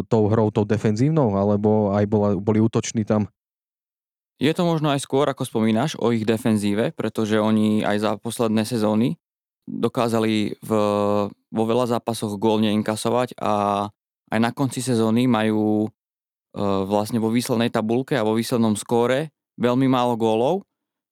tou 0.07 0.23
hrou, 0.31 0.49
tou 0.55 0.65
defenzívnou, 0.65 1.35
alebo 1.35 1.93
aj 1.93 2.05
bola, 2.07 2.29
boli 2.39 2.63
útoční 2.63 3.05
tam? 3.05 3.27
Je 4.41 4.51
to 4.55 4.67
možno 4.67 4.91
aj 4.91 5.03
skôr, 5.03 5.27
ako 5.29 5.47
spomínaš, 5.47 5.99
o 5.99 6.11
ich 6.15 6.27
defenzíve, 6.27 6.95
pretože 6.95 7.39
oni 7.39 7.85
aj 7.85 7.97
za 8.01 8.11
posledné 8.19 8.65
sezóny 8.67 9.19
dokázali 9.67 10.59
v, 10.59 10.71
vo 11.31 11.65
veľa 11.67 11.99
zápasoch 11.99 12.35
gól 12.39 12.59
neinkasovať 12.59 13.39
a 13.39 13.87
aj 14.33 14.39
na 14.41 14.51
konci 14.57 14.81
sezóny 14.81 15.29
majú 15.29 15.85
vlastne 16.89 17.21
vo 17.21 17.29
výslednej 17.29 17.69
tabulke 17.69 18.17
a 18.17 18.25
vo 18.25 18.33
výslednom 18.37 18.77
skóre 18.77 19.33
veľmi 19.61 19.89
málo 19.89 20.17
gólov, 20.17 20.65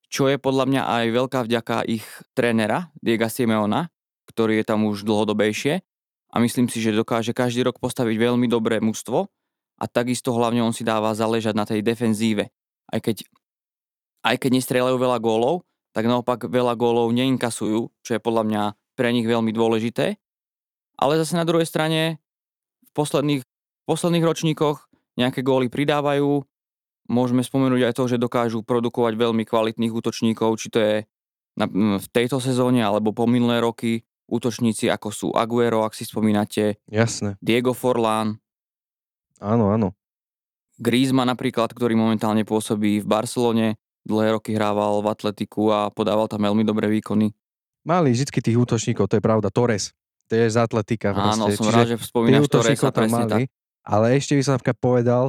čo 0.09 0.29
je 0.29 0.41
podľa 0.41 0.65
mňa 0.69 0.83
aj 0.85 1.05
veľká 1.13 1.41
vďaka 1.45 1.77
ich 1.85 2.05
trénera, 2.33 2.89
Diega 2.99 3.29
Simeona, 3.29 3.93
ktorý 4.29 4.61
je 4.61 4.65
tam 4.65 4.89
už 4.89 5.05
dlhodobejšie 5.05 5.81
a 6.33 6.37
myslím 6.41 6.67
si, 6.73 6.81
že 6.81 6.97
dokáže 6.97 7.37
každý 7.37 7.69
rok 7.69 7.77
postaviť 7.79 8.17
veľmi 8.17 8.49
dobré 8.49 8.81
mužstvo 8.81 9.29
a 9.81 9.85
takisto 9.89 10.33
hlavne 10.37 10.61
on 10.65 10.77
si 10.77 10.85
dáva 10.85 11.13
záležať 11.17 11.55
na 11.57 11.65
tej 11.65 11.81
defenzíve. 11.81 12.53
Aj 12.91 13.01
keď, 13.01 13.25
aj 14.27 14.37
keď 14.41 14.51
nestrieľajú 14.61 14.97
veľa 15.01 15.19
gólov, 15.23 15.65
tak 15.97 16.07
naopak 16.07 16.47
veľa 16.47 16.77
gólov 16.79 17.11
neinkasujú, 17.17 17.91
čo 18.05 18.11
je 18.13 18.21
podľa 18.21 18.45
mňa 18.47 18.63
pre 18.95 19.11
nich 19.11 19.27
veľmi 19.27 19.51
dôležité. 19.51 20.21
Ale 21.01 21.17
zase 21.17 21.35
na 21.35 21.49
druhej 21.49 21.67
strane 21.67 22.21
v 22.91 22.93
posledných, 22.93 23.43
v 23.47 23.85
posledných 23.87 24.25
ročníkoch 24.27 24.91
nejaké 25.15 25.41
góly 25.47 25.71
pridávajú. 25.71 26.43
Môžeme 27.11 27.43
spomenúť 27.43 27.91
aj 27.91 27.95
to, 27.95 28.05
že 28.07 28.23
dokážu 28.23 28.63
produkovať 28.63 29.19
veľmi 29.19 29.43
kvalitných 29.43 29.91
útočníkov, 29.91 30.59
či 30.59 30.69
to 30.71 30.79
je 30.79 30.95
na, 31.59 31.67
v 31.99 32.07
tejto 32.15 32.39
sezóne 32.39 32.83
alebo 32.83 33.11
po 33.11 33.27
minulé 33.27 33.59
roky 33.59 34.07
útočníci 34.31 34.87
ako 34.87 35.09
sú 35.11 35.29
Aguero, 35.35 35.83
ak 35.83 35.99
si 35.99 36.07
spomínate. 36.07 36.79
Jasné. 36.87 37.35
Diego 37.43 37.75
Forlán. 37.75 38.39
Áno, 39.43 39.75
áno. 39.75 39.99
Griezmann 40.81 41.29
napríklad, 41.29 41.75
ktorý 41.75 41.99
momentálne 41.99 42.47
pôsobí 42.47 43.05
v 43.05 43.07
Barcelone, 43.11 43.77
dlhé 44.07 44.39
roky 44.39 44.57
hrával 44.57 45.05
v 45.05 45.11
Atletiku 45.13 45.69
a 45.75 45.93
podával 45.93 46.31
tam 46.31 46.47
veľmi 46.47 46.65
dobré 46.65 46.89
výkony. 46.89 47.35
Mali 47.85 48.13
vždy 48.15 48.41
tých 48.41 48.57
útočníkov, 48.57 49.11
to 49.11 49.19
je 49.19 49.25
pravda. 49.25 49.53
Torres, 49.53 49.93
to 50.31 50.39
je 50.39 50.47
z 50.47 50.57
Atletika. 50.63 51.11
Áno, 51.11 51.51
som 51.51 51.67
rád, 51.75 51.91
že 51.91 51.97
spomínaš 51.99 52.47
Torresa, 52.47 52.95
presne 52.95 53.27
mali, 53.27 53.31
tak. 53.35 53.41
Ale 53.83 54.07
ešte 54.15 54.39
by 54.39 54.43
som 54.47 54.53
napríklad 54.55 54.79
povedal, 54.79 55.25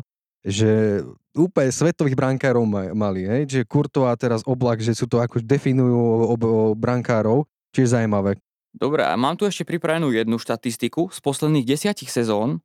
že 0.46 1.02
úplne 1.34 1.74
svetových 1.74 2.14
brankárov 2.14 2.62
mali, 2.94 3.26
hej? 3.26 3.42
že 3.50 3.62
Kurto 3.66 4.06
a 4.06 4.14
teraz 4.14 4.46
Oblak, 4.46 4.78
že 4.78 4.94
sú 4.94 5.10
to 5.10 5.18
ako 5.18 5.42
definujú 5.42 5.98
ob, 6.30 6.42
ob, 6.46 6.78
brankárov, 6.78 7.50
čiže 7.74 7.98
zaujímavé. 7.98 8.38
Dobre, 8.72 9.04
a 9.04 9.18
mám 9.18 9.36
tu 9.36 9.50
ešte 9.50 9.66
pripravenú 9.66 10.14
jednu 10.14 10.38
štatistiku. 10.38 11.10
Z 11.10 11.20
posledných 11.20 11.66
desiatich 11.66 12.14
sezón 12.14 12.62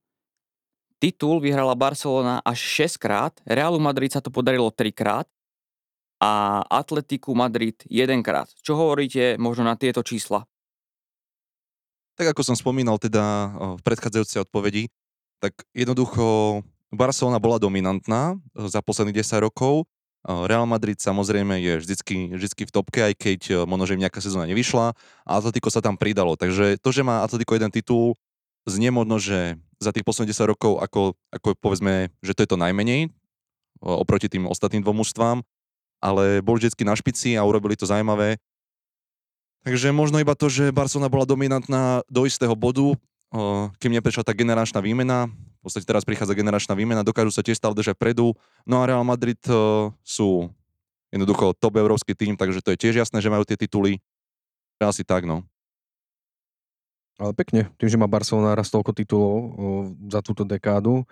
titul 1.00 1.40
vyhrala 1.40 1.72
Barcelona 1.72 2.44
až 2.44 2.86
6 2.88 3.00
krát, 3.00 3.32
Realu 3.48 3.80
Madrid 3.80 4.12
sa 4.12 4.20
to 4.20 4.28
podarilo 4.28 4.68
3 4.70 4.92
krát 4.92 5.26
a 6.20 6.62
Atletiku 6.68 7.36
Madrid 7.36 7.80
1 7.88 8.24
krát. 8.24 8.48
Čo 8.60 8.76
hovoríte 8.76 9.36
možno 9.36 9.68
na 9.68 9.76
tieto 9.76 10.00
čísla? 10.00 10.48
Tak 12.16 12.32
ako 12.32 12.42
som 12.42 12.56
spomínal 12.56 12.96
teda 12.96 13.52
v 13.76 13.80
predchádzajúcej 13.84 14.48
odpovedi, 14.48 14.88
tak 15.38 15.52
jednoducho 15.76 16.60
Barcelona 16.88 17.36
bola 17.36 17.60
dominantná 17.60 18.40
za 18.56 18.80
posledných 18.80 19.20
10 19.20 19.44
rokov 19.44 19.84
Real 20.26 20.66
Madrid 20.66 20.98
samozrejme 20.98 21.62
je 21.62 21.78
vždycky, 21.78 22.34
vždycky 22.34 22.66
v 22.66 22.74
topke, 22.74 22.98
aj 22.98 23.14
keď 23.14 23.40
e, 23.46 23.54
možno, 23.62 23.86
že 23.86 23.94
im 23.94 24.02
nejaká 24.02 24.18
sezóna 24.18 24.50
nevyšla 24.50 24.90
a 25.22 25.30
Atletico 25.38 25.70
sa 25.70 25.78
tam 25.78 25.94
pridalo. 25.94 26.34
Takže 26.34 26.82
to, 26.82 26.90
že 26.90 27.06
má 27.06 27.22
Atletico 27.22 27.54
jeden 27.54 27.70
titul, 27.70 28.18
znie 28.66 28.90
možno, 28.90 29.22
že 29.22 29.54
za 29.78 29.94
tých 29.94 30.02
posledných 30.02 30.34
10 30.34 30.50
rokov, 30.50 30.82
ako, 30.82 31.14
ako 31.30 31.54
povedzme, 31.62 32.10
že 32.26 32.34
to 32.34 32.42
je 32.42 32.50
to 32.50 32.58
najmenej 32.58 33.14
oproti 33.78 34.26
tým 34.26 34.50
ostatným 34.50 34.82
dvom 34.82 35.04
mužstvám, 35.04 35.46
ale 36.02 36.42
boli 36.42 36.58
vždycky 36.58 36.82
na 36.82 36.98
špici 36.98 37.38
a 37.38 37.46
urobili 37.46 37.78
to 37.78 37.86
zaujímavé. 37.86 38.42
Takže 39.66 39.90
možno 39.90 40.22
iba 40.22 40.38
to, 40.38 40.46
že 40.46 40.70
Barcelona 40.70 41.10
bola 41.10 41.26
dominantná 41.26 42.06
do 42.06 42.22
istého 42.22 42.54
bodu, 42.54 42.94
kým 43.82 43.98
neprešla 43.98 44.22
tá 44.22 44.30
generačná 44.30 44.78
výmena, 44.78 45.26
v 45.26 45.60
podstate 45.66 45.82
teraz 45.82 46.06
prichádza 46.06 46.38
generačná 46.38 46.78
výmena, 46.78 47.02
dokážu 47.02 47.34
sa 47.34 47.42
tiež 47.42 47.58
stále 47.58 47.74
držať 47.74 47.98
predu. 47.98 48.38
No 48.62 48.78
a 48.78 48.86
Real 48.86 49.02
Madrid 49.02 49.42
sú 50.06 50.54
jednoducho 51.10 51.50
top 51.58 51.82
európsky 51.82 52.14
tým, 52.14 52.38
takže 52.38 52.62
to 52.62 52.70
je 52.70 52.78
tiež 52.78 53.02
jasné, 53.02 53.18
že 53.18 53.26
majú 53.26 53.42
tie 53.42 53.58
tituly. 53.58 53.98
Asi 54.78 55.02
tak, 55.02 55.26
no. 55.26 55.42
Ale 57.18 57.34
pekne, 57.34 57.66
tým, 57.74 57.90
že 57.90 57.98
má 57.98 58.06
Barcelona 58.06 58.54
raz 58.54 58.70
toľko 58.70 58.94
titulov 58.94 59.34
za 60.06 60.22
túto 60.22 60.46
dekádu, 60.46 61.02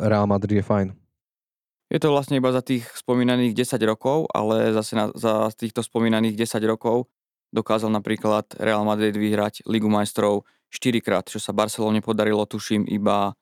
Real 0.00 0.24
Madrid 0.24 0.56
je 0.56 0.64
fajn. 0.64 0.88
Je 1.92 2.00
to 2.00 2.16
vlastne 2.16 2.40
iba 2.40 2.48
za 2.48 2.64
tých 2.64 2.88
spomínaných 2.96 3.52
10 3.52 3.76
rokov, 3.84 4.24
ale 4.32 4.72
zase 4.72 4.96
na, 4.96 5.12
za 5.12 5.52
týchto 5.52 5.84
spomínaných 5.84 6.48
10 6.48 6.64
rokov 6.64 7.12
dokázal 7.54 7.94
napríklad 7.94 8.58
Real 8.58 8.82
Madrid 8.82 9.14
vyhrať 9.14 9.62
Ligu 9.70 9.86
majstrov 9.86 10.42
4 10.74 10.98
krát, 10.98 11.30
čo 11.30 11.38
sa 11.38 11.54
Barcelone 11.54 12.02
podarilo, 12.02 12.42
tuším, 12.42 12.82
iba 12.90 13.38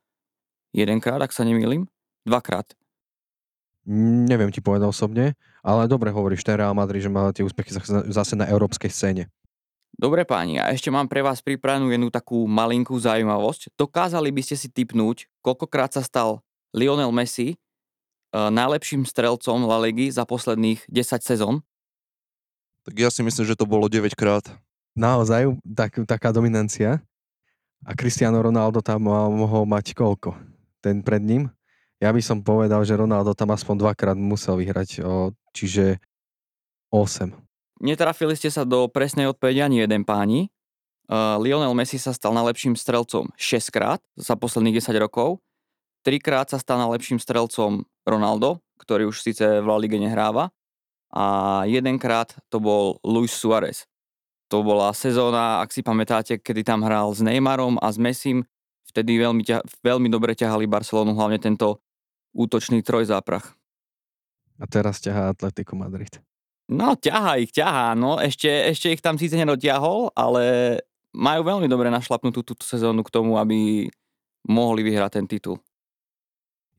Jedenkrát, 0.76 1.24
ak 1.24 1.32
sa 1.32 1.48
nemýlim? 1.48 1.88
Dvakrát. 2.28 2.76
Neviem 4.28 4.52
ti 4.52 4.60
povedať 4.60 4.92
osobne, 4.92 5.34
ale 5.64 5.90
dobre 5.90 6.12
hovoríš, 6.12 6.44
ten 6.44 6.60
Real 6.60 6.76
Madrid, 6.76 7.02
že 7.02 7.10
má 7.10 7.32
tie 7.32 7.42
úspechy 7.42 7.72
zase 8.12 8.34
na 8.36 8.46
európskej 8.46 8.92
scéne. 8.92 9.32
Dobre 9.92 10.24
páni, 10.24 10.56
a 10.56 10.72
ešte 10.72 10.88
mám 10.88 11.04
pre 11.04 11.20
vás 11.20 11.44
pripravenú 11.44 11.92
jednu 11.92 12.08
takú 12.08 12.48
malinkú 12.48 12.96
zaujímavosť. 12.96 13.76
Dokázali 13.76 14.32
by 14.32 14.40
ste 14.40 14.56
si 14.56 14.68
typnúť, 14.72 15.28
koľkokrát 15.44 15.92
sa 15.92 16.00
stal 16.00 16.40
Lionel 16.72 17.12
Messi 17.12 17.60
uh, 18.32 18.48
najlepším 18.48 19.04
strelcom 19.04 19.68
La 19.68 19.76
Ligy 19.84 20.08
za 20.08 20.24
posledných 20.24 20.88
10 20.88 21.20
sezón? 21.20 21.60
Tak 22.82 22.94
ja 22.98 23.08
si 23.10 23.22
myslím, 23.22 23.46
že 23.46 23.58
to 23.58 23.66
bolo 23.66 23.86
9 23.86 24.14
krát. 24.18 24.46
Naozaj, 24.98 25.56
tak, 25.62 26.02
taká 26.04 26.34
dominancia. 26.34 26.98
A 27.82 27.94
Cristiano 27.94 28.38
Ronaldo 28.38 28.82
tam 28.82 29.06
mohol 29.10 29.66
mať 29.66 29.94
koľko? 29.94 30.52
ten 30.82 31.00
pred 31.00 31.22
ním. 31.22 31.48
Ja 32.02 32.10
by 32.10 32.18
som 32.18 32.42
povedal, 32.42 32.82
že 32.82 32.98
Ronaldo 32.98 33.30
tam 33.38 33.54
aspoň 33.54 33.78
dvakrát 33.78 34.18
musel 34.18 34.58
vyhrať, 34.58 34.98
o, 34.98 35.30
čiže 35.54 36.02
8. 36.90 37.30
Netrafili 37.78 38.34
ste 38.34 38.50
sa 38.50 38.66
do 38.66 38.90
presnej 38.90 39.30
odpovede 39.30 39.62
ani 39.62 39.86
jeden 39.86 40.02
páni. 40.02 40.50
Uh, 41.06 41.38
Lionel 41.38 41.74
Messi 41.74 41.98
sa 41.98 42.14
stal 42.14 42.34
najlepším 42.34 42.74
strelcom 42.74 43.30
6 43.38 43.74
krát 43.74 44.02
za 44.18 44.34
posledných 44.34 44.82
10 44.82 44.98
rokov. 44.98 45.38
3 46.02 46.18
krát 46.18 46.46
sa 46.50 46.58
stal 46.58 46.82
najlepším 46.82 47.22
strelcom 47.22 47.86
Ronaldo, 48.02 48.58
ktorý 48.82 49.10
už 49.10 49.22
síce 49.22 49.42
v 49.62 49.66
La 49.66 49.78
Ligue 49.78 49.98
nehráva. 49.98 50.50
A 51.12 51.62
jedenkrát 51.68 52.32
to 52.48 52.56
bol 52.58 52.96
Luis 53.04 53.32
Suarez. 53.36 53.84
To 54.48 54.64
bola 54.64 54.92
sezóna, 54.96 55.60
ak 55.64 55.72
si 55.72 55.84
pamätáte, 55.84 56.40
kedy 56.40 56.64
tam 56.64 56.84
hral 56.84 57.12
s 57.12 57.20
Neymarom 57.20 57.80
a 57.80 57.88
s 57.88 57.96
Messim 58.00 58.44
vtedy 58.92 59.16
veľmi, 59.16 59.40
ťa, 59.44 59.64
veľmi 59.80 60.12
dobre 60.12 60.36
ťahali 60.36 60.68
Barcelonu, 60.68 61.16
hlavne 61.16 61.40
tento 61.40 61.80
útočný 62.36 62.84
trojzáprach. 62.84 63.56
A 64.60 64.64
teraz 64.68 65.00
ťahá 65.00 65.32
Atletico 65.32 65.72
Madrid. 65.76 66.20
No, 66.68 66.96
ťahá 66.96 67.40
ich, 67.40 67.52
ťahá, 67.52 67.96
no. 67.96 68.20
Ešte, 68.20 68.48
ešte 68.48 68.92
ich 68.92 69.00
tam 69.00 69.16
síce 69.16 69.36
nedotiahol, 69.36 70.12
ale 70.12 70.76
majú 71.12 71.44
veľmi 71.44 71.68
dobre 71.68 71.88
našlapnutú 71.92 72.44
túto 72.44 72.64
sezónu 72.64 73.04
k 73.04 73.12
tomu, 73.12 73.36
aby 73.36 73.88
mohli 74.48 74.80
vyhrať 74.84 75.10
ten 75.20 75.26
titul. 75.28 75.56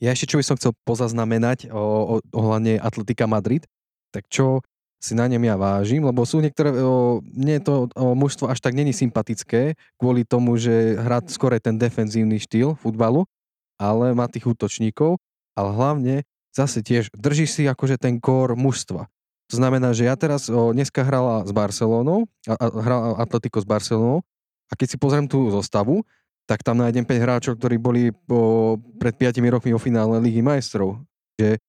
Ja 0.01 0.11
ešte, 0.13 0.33
čo 0.33 0.39
by 0.41 0.45
som 0.45 0.57
chcel 0.57 0.73
pozaznamenať 0.83 1.69
o, 1.69 1.79
o, 1.79 2.15
ohľadne 2.33 2.81
Atletika 2.81 3.29
Madrid, 3.29 3.65
tak 4.13 4.29
čo 4.29 4.61
si 5.03 5.11
na 5.17 5.27
ňom 5.27 5.43
ja 5.43 5.59
vážim, 5.59 5.99
lebo 5.99 6.23
sú 6.23 6.39
niektoré, 6.39 6.71
o, 6.79 7.19
mne 7.19 7.59
to 7.59 7.91
o, 7.91 8.15
mužstvo 8.15 8.47
až 8.47 8.63
tak 8.63 8.71
není 8.71 8.95
sympatické, 8.95 9.75
kvôli 9.99 10.23
tomu, 10.23 10.55
že 10.55 10.95
hrá 10.95 11.19
skôr 11.27 11.59
ten 11.59 11.75
defenzívny 11.75 12.39
štýl 12.39 12.79
futbalu, 12.79 13.27
ale 13.75 14.15
má 14.15 14.31
tých 14.31 14.47
útočníkov, 14.47 15.19
ale 15.59 15.69
hlavne 15.75 16.15
zase 16.55 16.79
tiež 16.79 17.11
drží 17.11 17.43
si 17.43 17.67
akože 17.67 17.99
ten 17.99 18.15
kór 18.23 18.55
mužstva. 18.55 19.11
To 19.51 19.55
znamená, 19.59 19.91
že 19.91 20.07
ja 20.07 20.15
teraz 20.15 20.47
o, 20.47 20.71
dneska 20.71 21.03
hrala 21.03 21.43
s 21.43 21.51
Barcelónou, 21.51 22.31
a, 22.47 22.55
a, 22.55 22.65
hrala 22.71 23.19
Atletico 23.19 23.59
s 23.59 23.67
Barcelonou 23.67 24.23
a 24.71 24.73
keď 24.79 24.95
si 24.95 24.97
pozriem 24.97 25.27
tú 25.27 25.51
zostavu, 25.51 26.07
tak 26.47 26.63
tam 26.63 26.79
nájdem 26.79 27.03
5 27.03 27.23
hráčov, 27.23 27.53
ktorí 27.59 27.75
boli 27.75 28.03
po, 28.11 28.79
pred 28.99 29.15
5 29.15 29.35
rokmi 29.51 29.75
o 29.75 29.79
finále 29.79 30.19
Ligy 30.23 30.39
majstrov. 30.39 31.03
Že 31.39 31.59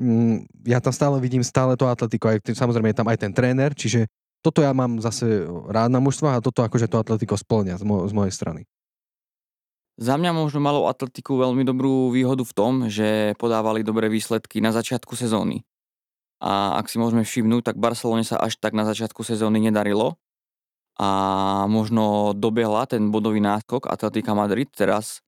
mm, 0.00 0.66
ja 0.66 0.78
tam 0.78 0.92
stále 0.94 1.16
vidím 1.18 1.42
stále 1.46 1.74
to 1.74 1.86
Atletico, 1.86 2.30
aj, 2.30 2.42
samozrejme 2.44 2.90
je 2.92 2.98
tam 2.98 3.08
aj 3.10 3.18
ten 3.18 3.32
tréner, 3.32 3.74
čiže 3.74 4.06
toto 4.44 4.60
ja 4.60 4.76
mám 4.76 5.00
zase 5.00 5.48
rád 5.72 5.88
na 5.88 6.04
mužstva 6.04 6.36
a 6.36 6.44
toto 6.44 6.60
akože 6.60 6.84
to 6.84 7.00
Atletico 7.00 7.32
splňa 7.32 7.80
z, 7.80 7.84
mo- 7.88 8.04
z 8.04 8.12
mojej 8.12 8.34
strany. 8.34 8.68
Za 9.94 10.20
mňa 10.20 10.36
možno 10.36 10.58
malo 10.58 10.90
Atletiku 10.90 11.38
veľmi 11.38 11.64
dobrú 11.64 12.10
výhodu 12.10 12.42
v 12.42 12.52
tom, 12.52 12.72
že 12.90 13.32
podávali 13.40 13.86
dobré 13.86 14.10
výsledky 14.10 14.60
na 14.60 14.74
začiatku 14.74 15.16
sezóny. 15.16 15.64
A 16.44 16.76
ak 16.76 16.92
si 16.92 17.00
môžeme 17.00 17.24
všimnúť, 17.24 17.72
tak 17.72 17.80
Barcelone 17.80 18.20
sa 18.20 18.36
až 18.36 18.60
tak 18.60 18.76
na 18.76 18.84
začiatku 18.84 19.24
sezóny 19.24 19.64
nedarilo. 19.64 20.20
A 21.00 21.64
možno 21.72 22.36
dobehla 22.36 22.84
ten 22.84 23.08
bodový 23.08 23.40
náskok 23.40 23.88
Atletika 23.88 24.36
Madrid 24.36 24.68
teraz 24.68 25.23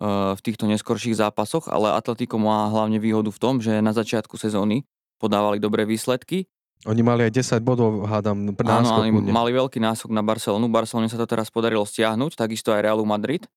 v 0.00 0.40
týchto 0.42 0.66
neskorších 0.66 1.14
zápasoch, 1.14 1.70
ale 1.70 1.94
Atletico 1.94 2.34
má 2.34 2.66
hlavne 2.66 2.98
výhodu 2.98 3.30
v 3.30 3.38
tom, 3.38 3.62
že 3.62 3.78
na 3.78 3.94
začiatku 3.94 4.34
sezóny 4.34 4.82
podávali 5.22 5.62
dobré 5.62 5.86
výsledky. 5.86 6.50
Oni 6.84 7.00
mali 7.00 7.24
aj 7.24 7.32
10 7.32 7.64
bodov, 7.64 8.04
hádam, 8.04 8.52
Áno, 8.60 9.00
oni 9.00 9.32
mali 9.32 9.56
veľký 9.56 9.80
náskok 9.80 10.12
na 10.12 10.20
Barcelonu. 10.20 10.68
Barcelone 10.68 11.08
sa 11.08 11.16
to 11.16 11.24
teraz 11.24 11.48
podarilo 11.48 11.86
stiahnuť, 11.86 12.36
takisto 12.36 12.76
aj 12.76 12.84
Realu 12.84 13.08
Madrid, 13.08 13.48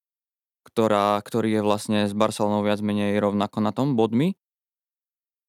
ktorá, 0.63 1.19
ktorý 1.19 1.59
je 1.59 1.61
vlastne 1.65 1.99
s 2.07 2.13
Barcelonou 2.15 2.63
viac 2.63 2.79
menej 2.79 3.19
rovnako 3.19 3.59
na 3.59 3.75
tom 3.75 3.99
bodmi. 3.99 4.39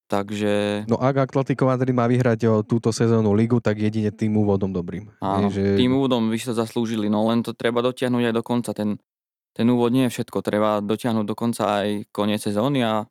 Takže... 0.09 0.83
No 0.89 0.97
ak 0.97 1.29
Atletico 1.29 1.69
Madrid 1.69 1.93
má 1.93 2.09
vyhrať 2.09 2.49
o 2.49 2.55
túto 2.65 2.89
sezónu 2.89 3.31
ligu, 3.37 3.61
tak 3.61 3.77
jedine 3.77 4.09
tým 4.09 4.33
úvodom 4.41 4.73
dobrým. 4.73 5.13
Áno, 5.21 5.53
Je, 5.53 5.77
že... 5.77 5.77
tým 5.77 5.93
úvodom 5.93 6.33
by 6.33 6.39
sa 6.41 6.57
zaslúžili, 6.57 7.13
no 7.13 7.29
len 7.29 7.45
to 7.45 7.53
treba 7.53 7.85
dotiahnuť 7.85 8.23
aj 8.25 8.33
do 8.33 8.43
konca. 8.43 8.73
Ten, 8.73 8.97
ten 9.53 9.65
úvod 9.69 9.91
nie 9.91 10.07
je 10.07 10.13
všetko, 10.19 10.45
treba 10.45 10.79
dotiahnuť 10.79 11.25
do 11.25 11.35
konca 11.35 11.83
aj 11.83 12.09
koniec 12.13 12.41
sezóny 12.41 12.85
a 12.85 13.09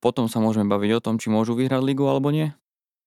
potom 0.00 0.28
sa 0.28 0.38
môžeme 0.38 0.68
baviť 0.68 0.90
o 0.96 1.02
tom, 1.02 1.14
či 1.16 1.32
môžu 1.32 1.56
vyhrať 1.56 1.82
ligu 1.82 2.04
alebo 2.04 2.30
nie. 2.30 2.52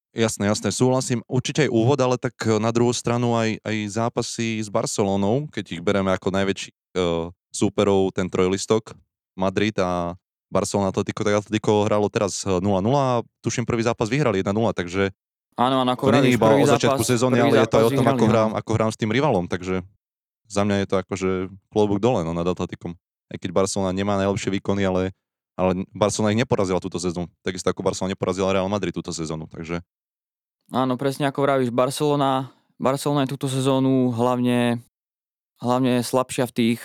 Jasné, 0.10 0.50
jasné, 0.50 0.74
súhlasím. 0.74 1.22
Určite 1.30 1.70
aj 1.70 1.72
úvod, 1.72 2.02
ale 2.02 2.18
tak 2.18 2.34
eh, 2.44 2.58
na 2.58 2.74
druhú 2.74 2.90
stranu 2.92 3.38
aj, 3.38 3.62
aj 3.62 3.76
zápasy 3.94 4.58
s 4.58 4.68
Barcelonou, 4.68 5.46
keď 5.54 5.80
ich 5.80 5.82
bereme 5.86 6.10
ako 6.10 6.34
najväčší 6.34 6.74
uh, 6.98 7.30
súperov, 7.54 8.10
ten 8.18 8.26
trojlistok, 8.26 8.98
Madrid 9.38 9.78
a 9.78 10.18
Barcelona 10.50 10.90
Atletico, 10.90 11.22
tak 11.22 11.46
Atletico 11.46 11.86
hralo 11.86 12.10
teraz 12.10 12.42
0-0 12.42 12.66
a 12.98 13.22
tuším 13.46 13.70
prvý 13.70 13.86
zápas 13.86 14.10
vyhrali 14.10 14.42
1-0, 14.42 14.50
takže 14.74 15.14
Áno, 15.60 15.84
áno, 15.84 15.92
ako 15.92 16.08
to 16.08 16.24
nie 16.24 16.32
je 16.32 16.40
iba 16.40 16.56
o 16.56 16.64
začiatku 16.64 17.04
sezóny, 17.04 17.44
ale 17.44 17.60
je 17.60 17.68
to 17.68 17.84
aj 17.84 17.86
o 17.92 17.96
tom, 18.00 18.08
ako 18.08 18.26
hrám, 18.32 18.52
ako 18.56 18.72
hrám 18.80 18.92
s 18.96 18.98
tým 18.98 19.12
rivalom, 19.12 19.44
takže 19.44 19.84
za 20.50 20.66
mňa 20.66 20.84
je 20.84 20.88
to 20.90 20.96
akože 20.98 21.30
klobúk 21.70 22.02
dole 22.02 22.26
no, 22.26 22.34
nad 22.34 22.50
Atletikom. 22.50 22.98
Aj 23.30 23.38
keď 23.38 23.54
Barcelona 23.54 23.94
nemá 23.94 24.18
najlepšie 24.18 24.50
výkony, 24.58 24.82
ale, 24.82 25.14
ale 25.54 25.86
Barcelona 25.94 26.34
ich 26.34 26.42
neporazila 26.42 26.82
túto 26.82 26.98
sezónu. 26.98 27.30
Takisto 27.46 27.70
ako 27.70 27.86
Barcelona 27.86 28.18
neporazila 28.18 28.58
Real 28.58 28.66
Madrid 28.66 28.92
túto 28.92 29.14
sezónu, 29.14 29.46
takže 29.46 29.86
Áno, 30.70 31.02
presne 31.02 31.26
ako 31.26 31.50
vravíš, 31.50 31.74
Barcelona, 31.74 32.54
Barcelona 32.78 33.26
je 33.26 33.34
túto 33.34 33.50
sezónu 33.50 34.14
hlavne, 34.14 34.86
hlavne 35.58 36.06
slabšia 36.06 36.46
v 36.46 36.54
tých, 36.54 36.82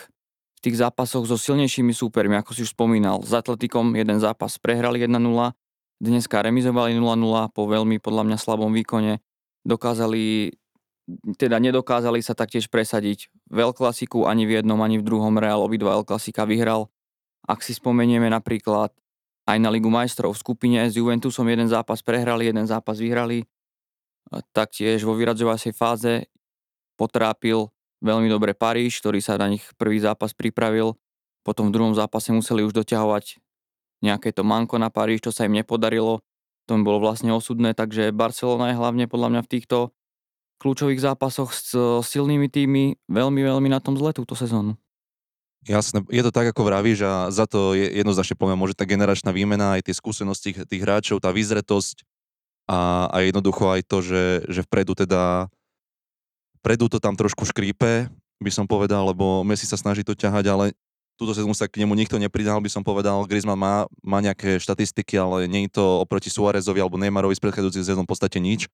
v 0.56 0.60
tých 0.64 0.80
zápasoch 0.80 1.28
so 1.28 1.36
silnejšími 1.36 1.92
súpermi, 1.92 2.32
ako 2.40 2.56
si 2.56 2.64
už 2.64 2.72
spomínal. 2.72 3.20
S 3.20 3.36
Atletikom 3.36 3.92
jeden 3.92 4.16
zápas 4.24 4.56
prehrali 4.56 5.04
1-0, 5.04 5.20
dneska 6.00 6.40
remizovali 6.40 6.96
0-0 6.96 7.52
po 7.52 7.68
veľmi 7.68 8.00
podľa 8.00 8.24
mňa 8.24 8.36
slabom 8.40 8.72
výkone. 8.72 9.20
Dokázali, 9.68 10.56
teda 11.36 11.60
nedokázali 11.60 12.24
sa 12.24 12.32
taktiež 12.32 12.72
presadiť 12.72 13.28
v 13.48 13.56
El 13.60 13.72
Clasiku 13.76 14.24
ani 14.24 14.48
v 14.48 14.60
jednom, 14.60 14.80
ani 14.80 15.00
v 15.00 15.06
druhom 15.06 15.36
Real 15.36 15.60
obidva 15.60 15.96
El 15.96 16.06
Klasika 16.06 16.48
vyhral. 16.48 16.88
Ak 17.44 17.60
si 17.60 17.76
spomenieme 17.76 18.28
napríklad 18.32 18.92
aj 19.44 19.58
na 19.60 19.68
Ligu 19.68 19.92
majstrov 19.92 20.32
v 20.32 20.40
skupine 20.40 20.80
s 20.88 20.96
Juventusom 20.96 21.44
jeden 21.44 21.68
zápas 21.68 22.00
prehrali, 22.00 22.48
jeden 22.48 22.64
zápas 22.64 22.96
vyhrali. 22.96 23.44
Taktiež 24.56 25.04
vo 25.04 25.12
vyradzovacej 25.12 25.76
fáze 25.76 26.32
potrápil 26.96 27.68
veľmi 28.00 28.32
dobre 28.32 28.56
Paríž, 28.56 29.04
ktorý 29.04 29.20
sa 29.20 29.36
na 29.36 29.52
nich 29.52 29.64
prvý 29.76 30.00
zápas 30.00 30.32
pripravil. 30.32 30.96
Potom 31.44 31.68
v 31.68 31.74
druhom 31.76 31.92
zápase 31.92 32.32
museli 32.32 32.64
už 32.64 32.72
doťahovať 32.72 33.44
nejaké 34.00 34.32
to 34.32 34.40
manko 34.40 34.80
na 34.80 34.88
Paríž, 34.88 35.20
čo 35.20 35.32
sa 35.32 35.44
im 35.44 35.52
nepodarilo. 35.52 36.24
To 36.64 36.72
im 36.72 36.80
bolo 36.80 36.96
vlastne 37.04 37.28
osudné, 37.36 37.76
takže 37.76 38.08
Barcelona 38.16 38.72
je 38.72 38.80
hlavne 38.80 39.04
podľa 39.04 39.28
mňa 39.36 39.40
v 39.44 39.50
týchto 39.52 39.78
kľúčových 40.64 41.04
zápasoch 41.04 41.52
s 41.52 41.76
silnými 42.08 42.48
tými 42.48 42.96
veľmi, 43.04 43.40
veľmi 43.44 43.68
na 43.68 43.84
tom 43.84 44.00
zle 44.00 44.16
túto 44.16 44.32
sezónu. 44.32 44.80
Jasné, 45.68 46.00
je 46.08 46.22
to 46.24 46.32
tak, 46.32 46.48
ako 46.52 46.64
vravíš 46.64 47.04
a 47.04 47.28
za 47.28 47.44
to 47.44 47.76
je 47.76 47.88
jednoznačne 48.00 48.36
poviem, 48.36 48.56
môže 48.56 48.76
tá 48.76 48.88
generačná 48.88 49.32
výmena, 49.32 49.76
aj 49.76 49.88
tie 49.88 49.96
skúsenosti 49.96 50.56
tých, 50.56 50.82
hráčov, 50.84 51.24
tá 51.24 51.32
vyzretosť 51.32 52.04
a, 52.68 53.08
a 53.08 53.16
jednoducho 53.24 53.72
aj 53.72 53.80
to, 53.88 54.04
že, 54.04 54.24
že 54.48 54.60
vpredu 54.64 54.92
teda 54.92 55.48
vpredu 56.60 56.88
to 56.88 57.00
tam 57.00 57.16
trošku 57.16 57.48
škrípe, 57.48 58.08
by 58.40 58.50
som 58.52 58.68
povedal, 58.68 59.08
lebo 59.08 59.40
Messi 59.44 59.64
sa 59.64 59.80
snaží 59.80 60.04
to 60.04 60.12
ťahať, 60.12 60.44
ale 60.52 60.64
túto 61.16 61.32
sezónu 61.32 61.56
sa 61.56 61.64
k 61.64 61.80
nemu 61.80 61.96
nikto 61.96 62.20
nepridal, 62.20 62.60
by 62.60 62.68
som 62.68 62.84
povedal. 62.84 63.24
Griezmann 63.24 63.60
má, 63.60 63.88
má 64.04 64.18
nejaké 64.20 64.60
štatistiky, 64.60 65.16
ale 65.16 65.48
nie 65.48 65.64
je 65.68 65.80
to 65.80 66.04
oproti 66.04 66.28
Suárezovi 66.28 66.82
alebo 66.82 67.00
Neymarovi 67.00 67.36
z 67.36 67.40
predchádzajúcich 67.40 67.88
sezón 67.88 68.04
v 68.04 68.12
podstate 68.12 68.36
nič. 68.36 68.68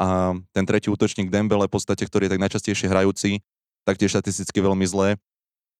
A 0.00 0.36
ten 0.56 0.64
tretí 0.64 0.88
útočník 0.88 1.28
Dembele, 1.28 1.68
v 1.68 1.74
podstate, 1.74 2.04
ktorý 2.08 2.26
je 2.28 2.32
tak 2.36 2.42
najčastejšie 2.42 2.88
hrajúci, 2.88 3.44
taktiež 3.84 4.16
štatisticky 4.16 4.58
veľmi 4.62 4.86
zlé. 4.88 5.20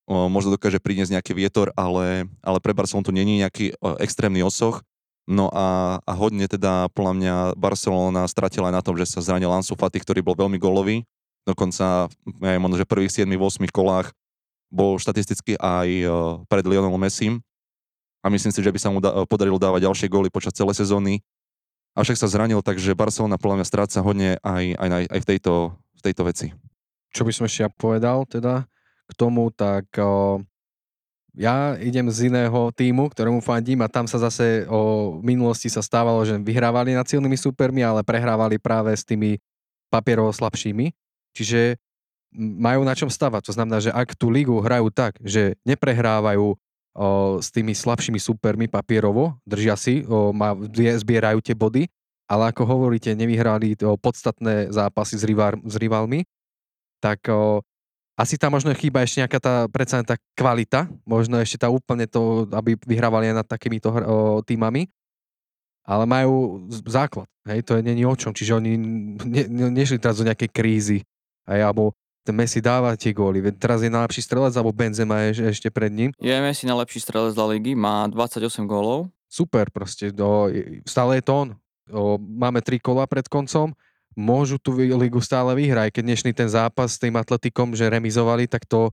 O, 0.03 0.27
možno 0.27 0.59
dokáže 0.59 0.83
priniesť 0.83 1.15
nejaký 1.15 1.31
vietor, 1.31 1.71
ale, 1.79 2.27
ale 2.43 2.59
pre 2.59 2.75
Barcelonu 2.75 3.07
to 3.07 3.15
není 3.15 3.39
nejaký 3.39 3.79
o, 3.79 3.95
extrémny 4.03 4.43
osoch. 4.43 4.83
No 5.23 5.47
a, 5.55 5.99
a 6.03 6.11
hodne 6.19 6.51
teda 6.51 6.91
podľa 6.91 7.13
mňa 7.15 7.35
Barcelona 7.55 8.27
stratila 8.27 8.67
aj 8.67 8.75
na 8.75 8.83
tom, 8.83 8.99
že 8.99 9.07
sa 9.07 9.23
zranil 9.23 9.47
Ansu 9.47 9.79
Fati, 9.79 10.03
ktorý 10.03 10.19
bol 10.19 10.35
veľmi 10.35 10.59
golový. 10.59 11.07
Dokonca 11.47 12.11
aj 12.27 12.59
možno, 12.59 12.75
že 12.75 12.87
prvých 12.87 13.23
7-8 13.23 13.71
kolách 13.71 14.11
bol 14.67 14.99
štatisticky 14.99 15.55
aj 15.55 15.87
o, 16.03 16.11
pred 16.51 16.67
Lionel 16.67 16.99
Messim. 16.99 17.39
A 18.23 18.31
myslím 18.31 18.51
si, 18.51 18.59
že 18.59 18.71
by 18.71 18.79
sa 18.79 18.91
mu 18.91 18.99
da- 18.99 19.23
podarilo 19.23 19.59
dávať 19.59 19.87
ďalšie 19.87 20.07
góly 20.11 20.27
počas 20.27 20.55
celej 20.55 20.79
sezóny. 20.79 21.23
Avšak 21.93 22.17
sa 22.17 22.25
zranil, 22.25 22.65
takže 22.65 22.97
Barcelona 22.97 23.37
podľa 23.37 23.61
mňa 23.61 23.67
stráca 23.69 24.01
hodne 24.01 24.41
aj, 24.41 24.63
aj, 24.81 25.05
aj 25.13 25.19
v, 25.21 25.27
tejto, 25.29 25.53
v 25.77 26.01
tejto 26.01 26.21
veci. 26.25 26.47
čo 27.13 27.21
by 27.21 27.31
som 27.31 27.45
ešte 27.45 27.63
ja 27.65 27.69
povedal 27.69 28.25
teda 28.25 28.65
k 29.05 29.11
tomu, 29.13 29.53
tak 29.53 29.85
o, 30.01 30.41
ja 31.37 31.77
idem 31.77 32.09
z 32.09 32.33
iného 32.33 32.73
týmu, 32.73 33.13
ktorému 33.13 33.45
fandím 33.45 33.85
a 33.85 33.91
tam 33.91 34.09
sa 34.09 34.17
zase 34.17 34.65
o, 34.65 35.21
minulosti 35.21 35.69
sa 35.69 35.85
stávalo, 35.85 36.25
že 36.25 36.33
vyhrávali 36.41 36.97
nad 36.97 37.05
silnými 37.05 37.37
supermi, 37.37 37.85
ale 37.85 38.01
prehrávali 38.01 38.57
práve 38.57 38.89
s 38.97 39.05
tými 39.05 39.37
papierovo 39.93 40.33
slabšími. 40.33 40.89
Čiže 41.37 41.77
majú 42.33 42.81
na 42.81 42.97
čom 42.97 43.13
stavať. 43.13 43.45
To 43.45 43.53
znamená, 43.53 43.77
že 43.77 43.93
ak 43.93 44.17
tú 44.17 44.33
ligu 44.33 44.57
hrajú 44.57 44.89
tak, 44.89 45.21
že 45.21 45.53
neprehrávajú 45.61 46.57
o, 46.93 47.41
s 47.41 47.49
tými 47.49 47.73
slabšími 47.73 48.21
supermi 48.21 48.69
papierovo, 48.69 49.37
držia 49.43 49.73
si, 49.73 50.05
o, 50.05 50.29
má, 50.31 50.53
zbie- 50.53 50.97
zbierajú 51.01 51.39
tie 51.41 51.57
body, 51.57 51.89
ale 52.29 52.53
ako 52.53 52.63
hovoríte, 52.65 53.11
nevyhrali 53.17 53.75
o, 53.81 53.97
podstatné 53.97 54.69
zápasy 54.69 55.17
s, 55.17 55.25
rivár, 55.25 55.57
s 55.65 55.75
rivalmi, 55.75 56.23
tak 57.01 57.25
o, 57.27 57.65
asi 58.13 58.37
tam 58.37 58.53
možno 58.53 58.69
chýba 58.77 59.01
ešte 59.01 59.25
nejaká 59.25 59.39
tá, 59.41 59.55
predsa 59.67 60.05
tá 60.05 60.15
kvalita, 60.37 60.85
možno 61.03 61.41
ešte 61.41 61.65
tá 61.65 61.67
úplne 61.73 62.05
to, 62.05 62.45
aby 62.53 62.77
vyhrávali 62.85 63.33
aj 63.33 63.35
nad 63.41 63.47
takýmito 63.49 63.89
hr- 63.89 64.05
o, 64.05 64.15
týmami, 64.45 64.85
ale 65.83 66.07
majú 66.07 66.63
základ, 66.87 67.27
hej, 67.49 67.65
to 67.65 67.75
je 67.75 67.81
není 67.83 68.07
o 68.07 68.15
čom, 68.15 68.31
čiže 68.31 68.55
oni 68.55 68.71
ne, 69.19 69.43
ne, 69.49 69.67
nešli 69.73 69.99
teraz 69.99 70.21
do 70.21 70.27
nejakej 70.29 70.49
krízy, 70.53 70.99
hej, 71.49 71.59
alebo 71.59 71.91
ten 72.23 72.35
Messi 72.35 72.63
dáva 72.63 72.95
tie 72.95 73.11
góly, 73.11 73.43
teraz 73.59 73.83
je 73.83 73.91
najlepší 73.91 74.23
strelec, 74.23 74.55
alebo 74.55 74.71
Benzema 74.71 75.27
je 75.27 75.51
ešte 75.51 75.67
pred 75.67 75.91
ním, 75.91 76.09
Je 76.17 76.31
Messi 76.31 76.63
najlepší 76.63 77.03
strelec 77.03 77.35
La 77.35 77.47
Ligy, 77.51 77.75
má 77.75 78.07
28 78.07 78.63
gólov. 78.63 79.11
super 79.27 79.67
proste, 79.69 80.15
do, 80.15 80.47
stále 80.87 81.19
je 81.19 81.23
to 81.27 81.33
on. 81.35 81.49
O, 81.91 82.15
máme 82.15 82.63
tri 82.63 82.79
kola 82.79 83.03
pred 83.03 83.27
koncom, 83.27 83.75
môžu 84.15 84.55
tú 84.55 84.71
ligu 84.77 85.19
stále 85.19 85.51
vyhrať, 85.51 85.99
keď 85.99 86.03
dnešný 86.05 86.31
ten 86.31 86.47
zápas 86.47 86.95
s 86.95 87.01
tým 87.01 87.19
atletikom, 87.19 87.75
že 87.75 87.91
remizovali, 87.91 88.47
tak 88.47 88.63
to 88.63 88.87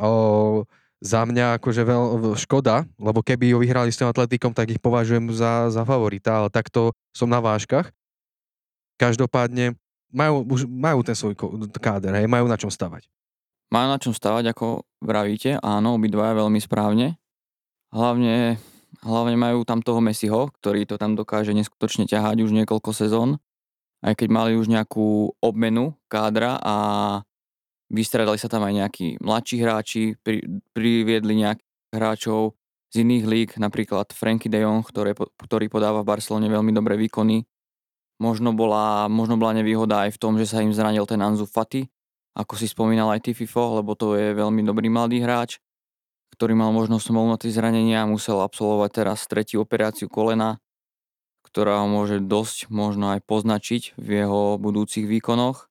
o, 0.00 0.64
za 1.00 1.24
mňa 1.24 1.60
akože 1.60 1.82
veľ, 1.84 2.02
škoda, 2.36 2.88
lebo 2.96 3.20
keby 3.20 3.52
ju 3.52 3.56
vyhrali 3.60 3.92
s 3.92 4.00
tým 4.00 4.08
atletikom, 4.08 4.52
tak 4.56 4.72
ich 4.72 4.80
považujem 4.80 5.32
za, 5.32 5.68
za 5.68 5.82
favorita, 5.84 6.44
ale 6.44 6.48
takto 6.48 6.96
som 7.12 7.28
na 7.28 7.40
váškach. 7.40 7.92
Každopádne 9.00 9.80
majú, 10.10 10.46
už 10.46 10.66
majú 10.66 11.00
ten 11.02 11.14
svoj 11.14 11.34
káder, 11.78 12.14
hej, 12.18 12.26
majú 12.26 12.46
na 12.46 12.58
čom 12.58 12.70
stavať. 12.70 13.06
Majú 13.70 13.86
na 13.86 13.98
čom 14.02 14.12
stavať, 14.14 14.50
ako 14.50 14.82
vravíte, 14.98 15.62
áno, 15.62 15.94
obidvaja 15.94 16.34
veľmi 16.34 16.58
správne. 16.58 17.18
Hlavne, 17.94 18.58
hlavne 19.02 19.36
majú 19.38 19.62
tam 19.62 19.82
toho 19.82 20.02
Messiho, 20.02 20.50
ktorý 20.58 20.86
to 20.86 20.98
tam 20.98 21.14
dokáže 21.14 21.54
neskutočne 21.54 22.06
ťahať 22.06 22.42
už 22.46 22.50
niekoľko 22.50 22.90
sezón. 22.90 23.38
Aj 24.00 24.16
keď 24.16 24.28
mali 24.32 24.52
už 24.56 24.66
nejakú 24.66 25.36
obmenu 25.44 25.94
kádra 26.08 26.56
a 26.58 26.76
vystradali 27.90 28.38
sa 28.38 28.48
tam 28.48 28.64
aj 28.64 28.74
nejakí 28.86 29.06
mladší 29.20 29.56
hráči, 29.60 30.02
pri, 30.22 30.40
priviedli 30.72 31.42
nejakých 31.42 31.94
hráčov 31.94 32.54
z 32.90 33.06
iných 33.06 33.24
líg, 33.26 33.48
napríklad 33.58 34.10
Franky 34.10 34.50
de 34.50 34.66
Jong, 34.66 34.82
ktoré, 34.82 35.14
ktorý 35.14 35.66
podáva 35.70 36.02
v 36.02 36.10
Barcelone 36.10 36.50
veľmi 36.50 36.74
dobré 36.74 36.98
výkony. 36.98 37.46
Možno 38.20 38.52
bola, 38.52 39.08
možno 39.08 39.40
bola 39.40 39.56
nevýhoda 39.56 40.04
aj 40.04 40.14
v 40.14 40.20
tom, 40.20 40.36
že 40.36 40.44
sa 40.44 40.60
im 40.60 40.76
zranil 40.76 41.08
ten 41.08 41.24
Anzu 41.24 41.48
Fati, 41.48 41.88
ako 42.36 42.52
si 42.54 42.68
spomínal 42.68 43.08
aj 43.10 43.24
ty 43.24 43.30
FIFO, 43.32 43.80
lebo 43.80 43.96
to 43.96 44.14
je 44.14 44.36
veľmi 44.36 44.60
dobrý 44.60 44.92
mladý 44.92 45.24
hráč, 45.24 45.56
ktorý 46.36 46.52
mal 46.52 46.70
možnosť 46.70 47.10
smolnoty 47.10 47.48
zranenia 47.48 48.04
a 48.04 48.10
musel 48.10 48.44
absolvovať 48.44 48.90
teraz 48.92 49.24
tretiu 49.24 49.64
operáciu 49.64 50.06
kolena, 50.12 50.60
ktorá 51.48 51.82
ho 51.82 51.88
môže 51.88 52.20
dosť 52.20 52.68
možno 52.68 53.16
aj 53.16 53.24
poznačiť 53.24 53.98
v 53.98 54.08
jeho 54.22 54.60
budúcich 54.60 55.08
výkonoch. 55.08 55.66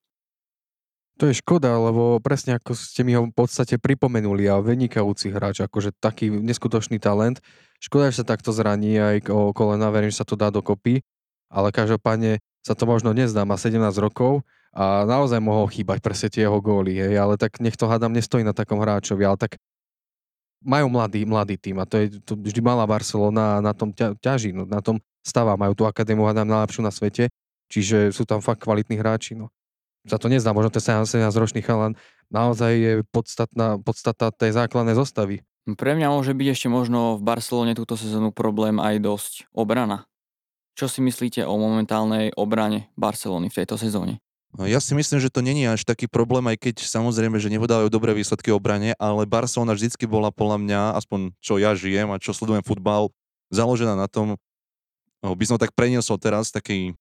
To 1.19 1.27
je 1.27 1.35
škoda, 1.35 1.75
lebo 1.75 2.15
presne 2.23 2.55
ako 2.55 2.71
ste 2.79 3.03
mi 3.03 3.11
ho 3.11 3.27
v 3.27 3.35
podstate 3.35 3.75
pripomenuli 3.75 4.47
a 4.47 4.63
vynikajúci 4.63 5.35
hráč, 5.35 5.59
akože 5.59 5.91
taký 5.99 6.31
neskutočný 6.31 6.95
talent. 6.95 7.43
Škoda, 7.83 8.07
že 8.07 8.23
sa 8.23 8.25
takto 8.25 8.55
zraní 8.55 8.95
aj 8.95 9.27
o 9.27 9.51
kolena, 9.51 9.91
verím, 9.91 10.15
že 10.15 10.23
sa 10.23 10.27
to 10.27 10.39
dá 10.39 10.47
dokopy, 10.47 11.03
ale 11.49 11.73
každopádne 11.73 12.39
sa 12.61 12.77
to 12.77 12.85
možno 12.85 13.11
nezdá, 13.11 13.43
má 13.43 13.57
17 13.57 13.81
rokov 13.97 14.45
a 14.69 15.03
naozaj 15.03 15.41
mohol 15.41 15.65
chýbať 15.65 15.97
presne 15.99 16.29
tie 16.29 16.45
jeho 16.45 16.61
góly, 16.61 17.01
hej, 17.01 17.17
ale 17.17 17.35
tak 17.35 17.57
nech 17.57 17.73
to 17.73 17.89
hádam 17.89 18.13
nestojí 18.13 18.45
na 18.45 18.53
takom 18.53 18.77
hráčovi, 18.77 19.25
ale 19.25 19.37
tak 19.41 19.57
majú 20.61 20.91
mladý, 20.91 21.25
mladý 21.25 21.55
tým 21.57 21.81
a 21.81 21.87
to 21.89 21.95
je 21.97 22.21
to 22.21 22.37
vždy 22.37 22.61
malá 22.61 22.85
Barcelona 22.85 23.63
na 23.63 23.73
tom 23.73 23.89
ťa, 23.89 24.19
ťaží, 24.21 24.53
no, 24.53 24.69
na 24.69 24.83
tom 24.83 25.01
stáva, 25.25 25.57
majú 25.57 25.73
tú 25.73 25.83
akadémiu 25.89 26.27
hádam 26.29 26.45
najlepšiu 26.45 26.85
na 26.85 26.93
svete, 26.93 27.33
čiže 27.71 28.13
sú 28.13 28.27
tam 28.27 28.43
fakt 28.43 28.61
kvalitní 28.61 28.99
hráči, 28.99 29.33
no. 29.33 29.49
Za 30.07 30.15
to 30.15 30.31
nezdá, 30.31 30.55
možno 30.55 30.71
ten 30.71 30.83
17 30.83 31.27
ročný 31.35 31.59
chalan 31.59 31.97
naozaj 32.31 32.71
je 32.71 32.93
podstatná, 33.09 33.81
podstata 33.81 34.31
tej 34.31 34.55
základnej 34.55 34.95
zostavy. 34.95 35.43
Pre 35.69 35.91
mňa 35.93 36.07
môže 36.09 36.33
byť 36.33 36.47
ešte 36.49 36.67
možno 36.71 37.19
v 37.19 37.25
Barcelone 37.25 37.75
túto 37.75 37.99
sezónu 37.99 38.33
problém 38.33 38.79
aj 38.79 38.95
dosť 39.03 39.33
obrana. 39.53 40.09
Čo 40.79 40.87
si 40.87 41.03
myslíte 41.03 41.43
o 41.43 41.59
momentálnej 41.59 42.31
obrane 42.39 42.87
Barcelony 42.95 43.51
v 43.51 43.57
tejto 43.59 43.75
sezóne? 43.75 44.23
No, 44.55 44.63
ja 44.63 44.79
si 44.79 44.95
myslím, 44.95 45.19
že 45.19 45.27
to 45.27 45.43
není 45.43 45.67
až 45.67 45.83
taký 45.83 46.07
problém, 46.07 46.47
aj 46.47 46.55
keď 46.55 46.87
samozrejme, 46.87 47.35
že 47.35 47.51
nepodávajú 47.51 47.91
dobré 47.91 48.15
výsledky 48.15 48.47
obrane, 48.55 48.95
ale 48.95 49.27
Barcelona 49.27 49.75
vždycky 49.75 50.07
bola 50.07 50.31
podľa 50.31 50.57
mňa, 50.63 50.81
aspoň 50.95 51.35
čo 51.43 51.59
ja 51.59 51.75
žijem 51.75 52.07
a 52.07 52.17
čo 52.17 52.31
sledujem 52.31 52.63
futbal, 52.63 53.11
založená 53.51 53.99
na 53.99 54.07
tom, 54.07 54.39
no, 55.19 55.35
by 55.35 55.45
som 55.51 55.59
tak 55.59 55.75
preniesol 55.75 56.15
teraz 56.15 56.47
takej, 56.47 56.95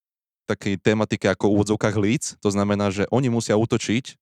takej 0.51 0.75
tematike 0.83 1.31
ako 1.31 1.55
úvodzovkách 1.55 1.95
Leeds, 2.03 2.35
to 2.43 2.51
znamená, 2.51 2.91
že 2.91 3.07
oni 3.15 3.31
musia 3.31 3.55
útočiť, 3.55 4.19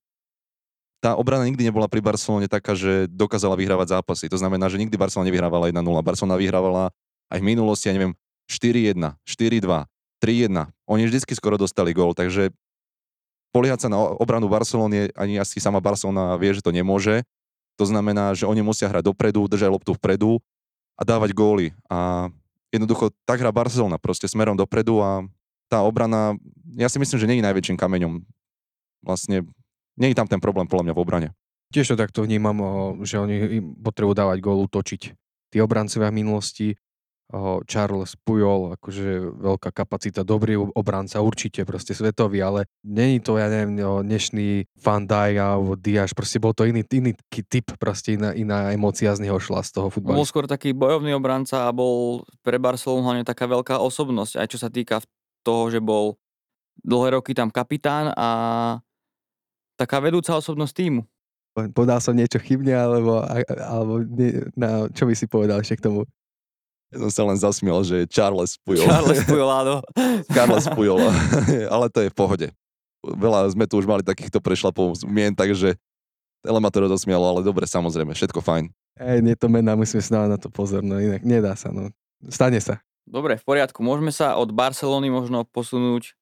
tá 1.01 1.17
obrana 1.17 1.49
nikdy 1.49 1.65
nebola 1.65 1.89
pri 1.89 2.05
Barcelone 2.05 2.45
taká, 2.45 2.77
že 2.77 3.09
dokázala 3.09 3.57
vyhrávať 3.57 3.97
zápasy. 3.97 4.29
To 4.33 4.37
znamená, 4.37 4.65
že 4.65 4.81
nikdy 4.81 4.97
Barcelona 4.97 5.29
nevyhrávala 5.29 5.69
1-0. 5.69 5.77
Barcelona 6.01 6.41
vyhrávala 6.41 6.89
aj 7.29 7.37
v 7.37 7.45
minulosti, 7.53 7.85
ja 7.85 7.93
neviem, 7.93 8.17
4-1, 8.47 9.15
4-2, 9.27 9.85
3-1. 10.23 10.71
Oni 10.87 11.03
vždycky 11.05 11.35
skoro 11.35 11.59
dostali 11.59 11.93
gól, 11.93 12.15
takže 12.17 12.49
poliehať 13.51 13.85
sa 13.85 13.89
na 13.91 13.99
obranu 13.99 14.47
Barcelony, 14.49 15.11
ani 15.13 15.37
asi 15.37 15.59
sama 15.59 15.83
Barcelona 15.83 16.39
vie, 16.39 16.55
že 16.55 16.63
to 16.63 16.71
nemôže. 16.71 17.27
To 17.77 17.85
znamená, 17.85 18.33
že 18.33 18.49
oni 18.49 18.65
musia 18.65 18.89
hrať 18.89 19.05
dopredu, 19.05 19.45
držať 19.45 19.69
loptu 19.69 19.93
vpredu 19.93 20.41
a 20.97 21.05
dávať 21.05 21.35
góly. 21.37 21.77
A 21.91 22.29
jednoducho 22.73 23.13
tak 23.27 23.37
hrá 23.37 23.53
Barcelona, 23.53 24.01
proste 24.01 24.25
smerom 24.25 24.57
dopredu 24.57 24.97
a 25.03 25.21
tá 25.69 25.83
obrana, 25.83 26.33
ja 26.73 26.87
si 26.89 26.97
myslím, 26.97 27.19
že 27.19 27.27
je 27.27 27.43
najväčším 27.43 27.77
kameňom. 27.77 28.23
Vlastne 29.03 29.45
je 29.99 30.17
tam 30.17 30.25
ten 30.25 30.41
problém 30.41 30.65
podľa 30.65 30.89
mňa 30.89 30.95
v 30.95 31.01
obrane. 31.03 31.29
Tiež 31.69 31.93
to 31.93 31.99
takto 31.99 32.23
vnímam, 32.23 32.57
že 33.03 33.19
oni 33.19 33.59
potrebujú 33.83 34.15
dávať 34.15 34.39
gól, 34.39 34.63
útočiť. 34.65 35.01
Tí 35.51 35.57
obrancovia 35.59 36.09
v 36.09 36.23
minulosti 36.23 36.67
Charles 37.67 38.15
Pujol, 38.23 38.79
akože 38.79 39.35
veľká 39.35 39.75
kapacita, 39.75 40.23
dobrý 40.23 40.55
obranca, 40.55 41.19
určite 41.19 41.67
proste 41.67 41.91
svetový, 41.91 42.39
ale 42.39 42.71
není 42.87 43.19
to, 43.19 43.35
ja 43.35 43.51
neviem, 43.51 43.75
dnešný 43.75 44.63
Van 44.79 45.03
Dijk 45.03 45.35
alebo 45.35 45.75
Diaz, 45.75 46.15
proste 46.15 46.39
bol 46.39 46.55
to 46.55 46.63
iný, 46.63 46.87
iný 46.87 47.11
typ, 47.27 47.75
proste 47.75 48.15
iná, 48.15 48.31
iná 48.31 48.71
emócia 48.71 49.11
z 49.11 49.27
neho 49.27 49.35
šla 49.43 49.59
z 49.59 49.75
toho 49.75 49.91
futbalu. 49.91 50.23
Bol 50.23 50.29
skôr 50.29 50.47
taký 50.47 50.71
bojovný 50.71 51.11
obranca 51.19 51.67
a 51.67 51.75
bol 51.75 52.23
pre 52.47 52.55
Barcelonu 52.63 53.03
hlavne 53.03 53.27
taká 53.27 53.43
veľká 53.43 53.75
osobnosť, 53.75 54.39
aj 54.39 54.47
čo 54.47 54.57
sa 54.63 54.71
týka 54.71 55.03
toho, 55.43 55.67
že 55.67 55.83
bol 55.83 56.15
dlhé 56.79 57.19
roky 57.19 57.35
tam 57.35 57.51
kapitán 57.51 58.15
a 58.15 58.29
taká 59.75 59.99
vedúca 59.99 60.31
osobnosť 60.39 60.73
týmu. 60.79 61.03
Povedal 61.75 61.99
som 61.99 62.15
niečo 62.15 62.39
chybne, 62.39 62.71
alebo, 62.71 63.19
alebo 63.67 63.99
na, 64.55 64.87
čo 64.95 65.09
by 65.09 65.13
si 65.17 65.27
povedal 65.27 65.59
ešte 65.59 65.81
k 65.81 65.91
tomu? 65.91 66.07
Ja 66.87 67.03
som 67.03 67.11
sa 67.11 67.23
len 67.27 67.35
zasmiel, 67.35 67.83
že 67.83 68.07
Charles 68.07 68.55
Pujol. 68.63 68.87
Charles 68.87 69.19
Pujol, 69.27 69.49
áno. 69.51 69.75
Charles 70.31 70.67
Pujol, 70.71 71.03
ale 71.73 71.85
to 71.91 71.99
je 72.07 72.09
v 72.11 72.15
pohode. 72.15 72.47
Veľa 73.03 73.51
sme 73.51 73.67
tu 73.67 73.79
už 73.79 73.87
mali 73.87 74.03
takýchto 74.03 74.39
prešlapov 74.39 75.03
mien, 75.07 75.35
takže 75.35 75.75
ale 76.47 76.59
ma 76.63 76.71
to 76.71 76.87
rozosmialo, 76.87 77.27
ale 77.27 77.41
dobre, 77.43 77.67
samozrejme, 77.67 78.15
všetko 78.15 78.39
fajn. 78.39 78.71
Ej, 78.97 79.19
nie 79.19 79.35
to 79.35 79.51
mená, 79.51 79.75
musíme 79.75 79.99
si 79.99 80.09
na 80.09 80.39
to 80.39 80.47
pozor, 80.47 80.79
no 80.81 80.97
inak 80.97 81.21
nedá 81.27 81.53
sa, 81.59 81.69
no. 81.75 81.91
Stane 82.31 82.57
sa. 82.63 82.79
Dobre, 83.07 83.39
v 83.39 83.45
poriadku. 83.45 83.79
Môžeme 83.83 84.11
sa 84.11 84.35
od 84.39 84.51
Barcelony 84.51 85.07
možno 85.11 85.43
posunúť 85.47 86.15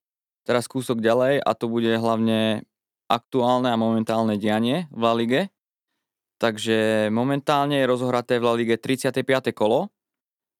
teraz 0.45 0.69
kúsok 0.69 1.01
ďalej 1.01 1.41
a 1.41 1.51
to 1.57 1.65
bude 1.65 1.89
hlavne 1.89 2.65
aktuálne 3.09 3.69
a 3.69 3.77
momentálne 3.77 4.37
dianie 4.37 4.85
v 4.93 5.01
La 5.01 5.13
Lige. 5.17 5.41
Takže 6.37 7.09
momentálne 7.09 7.79
je 7.79 7.89
rozohraté 7.89 8.37
v 8.37 8.45
La 8.45 8.53
Lige 8.53 8.75
35. 8.77 9.25
kolo 9.55 9.94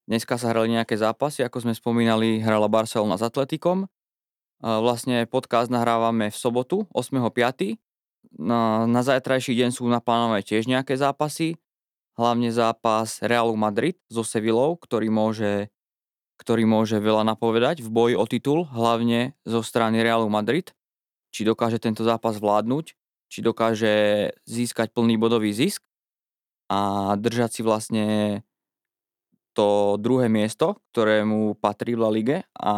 Dneska 0.06 0.38
sa 0.38 0.54
hrali 0.54 0.70
nejaké 0.70 1.02
zápasy, 1.02 1.42
ako 1.42 1.66
sme 1.66 1.74
spomínali, 1.74 2.38
hrala 2.38 2.70
Barcelona 2.70 3.18
s 3.18 3.26
Atletikom. 3.26 3.90
Vlastne 4.62 5.26
podcast 5.26 5.74
nahrávame 5.74 6.30
v 6.30 6.38
sobotu, 6.38 6.86
8.5. 6.94 7.82
Na, 8.38 8.86
na 8.86 9.02
zajtrajší 9.02 9.58
deň 9.58 9.74
sú 9.74 9.90
naplánované 9.90 10.46
tiež 10.46 10.70
nejaké 10.70 10.94
zápasy, 10.94 11.58
hlavne 12.22 12.54
zápas 12.54 13.18
Realu 13.26 13.58
Madrid 13.58 13.98
so 14.06 14.22
Sevillou, 14.22 14.78
ktorý 14.78 15.10
môže, 15.10 15.74
ktorý 16.38 16.70
môže 16.70 17.02
veľa 17.02 17.26
napovedať 17.26 17.82
v 17.82 17.90
boji 17.90 18.14
o 18.14 18.30
titul, 18.30 18.70
hlavne 18.70 19.34
zo 19.42 19.66
strany 19.66 20.06
Realu 20.06 20.30
Madrid. 20.30 20.70
Či 21.34 21.50
dokáže 21.50 21.82
tento 21.82 22.06
zápas 22.06 22.38
vládnuť, 22.38 22.94
či 23.34 23.42
dokáže 23.42 23.94
získať 24.46 24.94
plný 24.94 25.18
bodový 25.18 25.50
zisk 25.50 25.82
a 26.70 27.14
držať 27.18 27.50
si 27.58 27.62
vlastne 27.66 28.06
to 29.56 29.96
druhé 29.96 30.28
miesto, 30.28 30.84
ktorému 30.92 31.56
patrí 31.64 31.96
v 31.96 32.02
La 32.04 32.12
Lige 32.12 32.38
a 32.60 32.74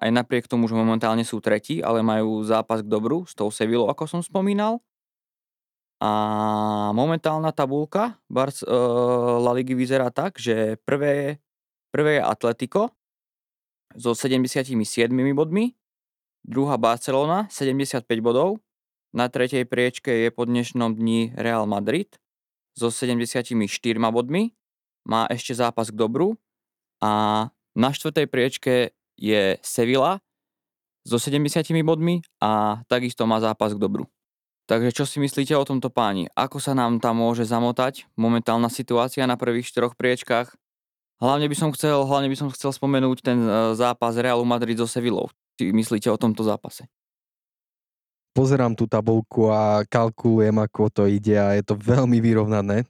aj 0.00 0.10
napriek 0.10 0.48
tomu, 0.48 0.64
že 0.64 0.72
momentálne 0.72 1.22
sú 1.28 1.44
tretí, 1.44 1.84
ale 1.84 2.00
majú 2.00 2.40
zápas 2.40 2.80
k 2.80 2.88
dobru 2.88 3.28
s 3.28 3.36
tou 3.36 3.52
Sevillou, 3.52 3.92
ako 3.92 4.08
som 4.08 4.20
spomínal. 4.24 4.80
A 6.02 6.10
momentálna 6.96 7.52
tabulka 7.52 8.18
Barc, 8.26 8.64
uh, 8.64 9.38
La 9.38 9.52
Ligy 9.54 9.76
vyzerá 9.76 10.10
tak, 10.10 10.40
že 10.40 10.80
prvé, 10.82 11.38
prvé 11.94 12.18
je 12.18 12.22
Atletico 12.24 12.96
so 13.94 14.16
77 14.16 14.74
bodmi, 15.36 15.76
druhá 16.42 16.80
Barcelona 16.80 17.46
75 17.52 18.08
bodov, 18.18 18.58
na 19.12 19.28
tretej 19.28 19.68
priečke 19.68 20.24
je 20.24 20.28
po 20.32 20.48
dnešnom 20.48 20.96
dni 20.96 21.36
Real 21.36 21.68
Madrid 21.68 22.16
so 22.72 22.88
74 22.88 23.52
bodmi 24.08 24.56
má 25.02 25.26
ešte 25.30 25.54
zápas 25.54 25.90
k 25.90 25.98
dobru 25.98 26.38
a 27.02 27.46
na 27.72 27.88
štvrtej 27.90 28.26
priečke 28.28 28.74
je 29.18 29.56
Sevilla 29.64 30.22
so 31.02 31.18
70 31.18 31.66
bodmi 31.82 32.22
a 32.38 32.82
takisto 32.86 33.26
má 33.26 33.42
zápas 33.42 33.74
k 33.74 33.82
dobru. 33.82 34.06
Takže 34.70 34.94
čo 34.94 35.04
si 35.04 35.18
myslíte 35.18 35.58
o 35.58 35.66
tomto 35.66 35.90
páni? 35.90 36.30
Ako 36.38 36.62
sa 36.62 36.72
nám 36.72 37.02
tam 37.02 37.18
môže 37.18 37.42
zamotať 37.42 38.06
momentálna 38.14 38.70
situácia 38.70 39.26
na 39.26 39.34
prvých 39.34 39.66
štyroch 39.66 39.98
priečkách? 39.98 40.54
Hlavne 41.18 41.46
by 41.50 41.56
som 41.58 41.70
chcel, 41.74 42.06
hlavne 42.06 42.30
by 42.30 42.36
som 42.38 42.48
chcel 42.50 42.70
spomenúť 42.70 43.18
ten 43.22 43.38
e, 43.42 43.50
zápas 43.78 44.14
Realu 44.18 44.46
Madrid 44.46 44.78
so 44.78 44.86
Sevillou. 44.86 45.30
Či 45.58 45.74
myslíte 45.74 46.10
o 46.10 46.18
tomto 46.18 46.46
zápase? 46.46 46.86
Pozerám 48.32 48.72
tú 48.72 48.88
tabulku 48.88 49.52
a 49.52 49.84
kalkulujem, 49.86 50.56
ako 50.56 50.88
to 50.88 51.02
ide 51.04 51.36
a 51.36 51.52
je 51.58 51.62
to 51.66 51.76
veľmi 51.76 52.22
vyrovnané 52.22 52.86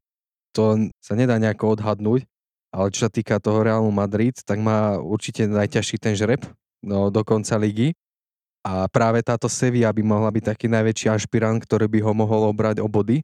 to 0.52 0.92
sa 1.00 1.16
nedá 1.16 1.40
nejako 1.40 1.74
odhadnúť, 1.74 2.28
ale 2.72 2.88
čo 2.92 3.04
sa 3.04 3.10
týka 3.12 3.40
toho 3.40 3.64
Realu 3.64 3.88
Madrid, 3.92 4.32
tak 4.44 4.60
má 4.60 4.96
určite 4.96 5.44
najťažší 5.44 5.96
ten 6.00 6.16
žreb 6.16 6.40
no, 6.80 7.12
do 7.12 7.20
konca 7.24 7.56
ligy. 7.56 7.92
A 8.62 8.86
práve 8.86 9.20
táto 9.26 9.50
Sevilla 9.50 9.90
by 9.90 10.06
mohla 10.06 10.30
byť 10.30 10.54
taký 10.54 10.70
najväčší 10.70 11.10
ašpirant, 11.10 11.58
ktorý 11.66 11.90
by 11.90 11.98
ho 12.06 12.12
mohol 12.14 12.46
obrať 12.48 12.78
o 12.78 12.86
body. 12.86 13.20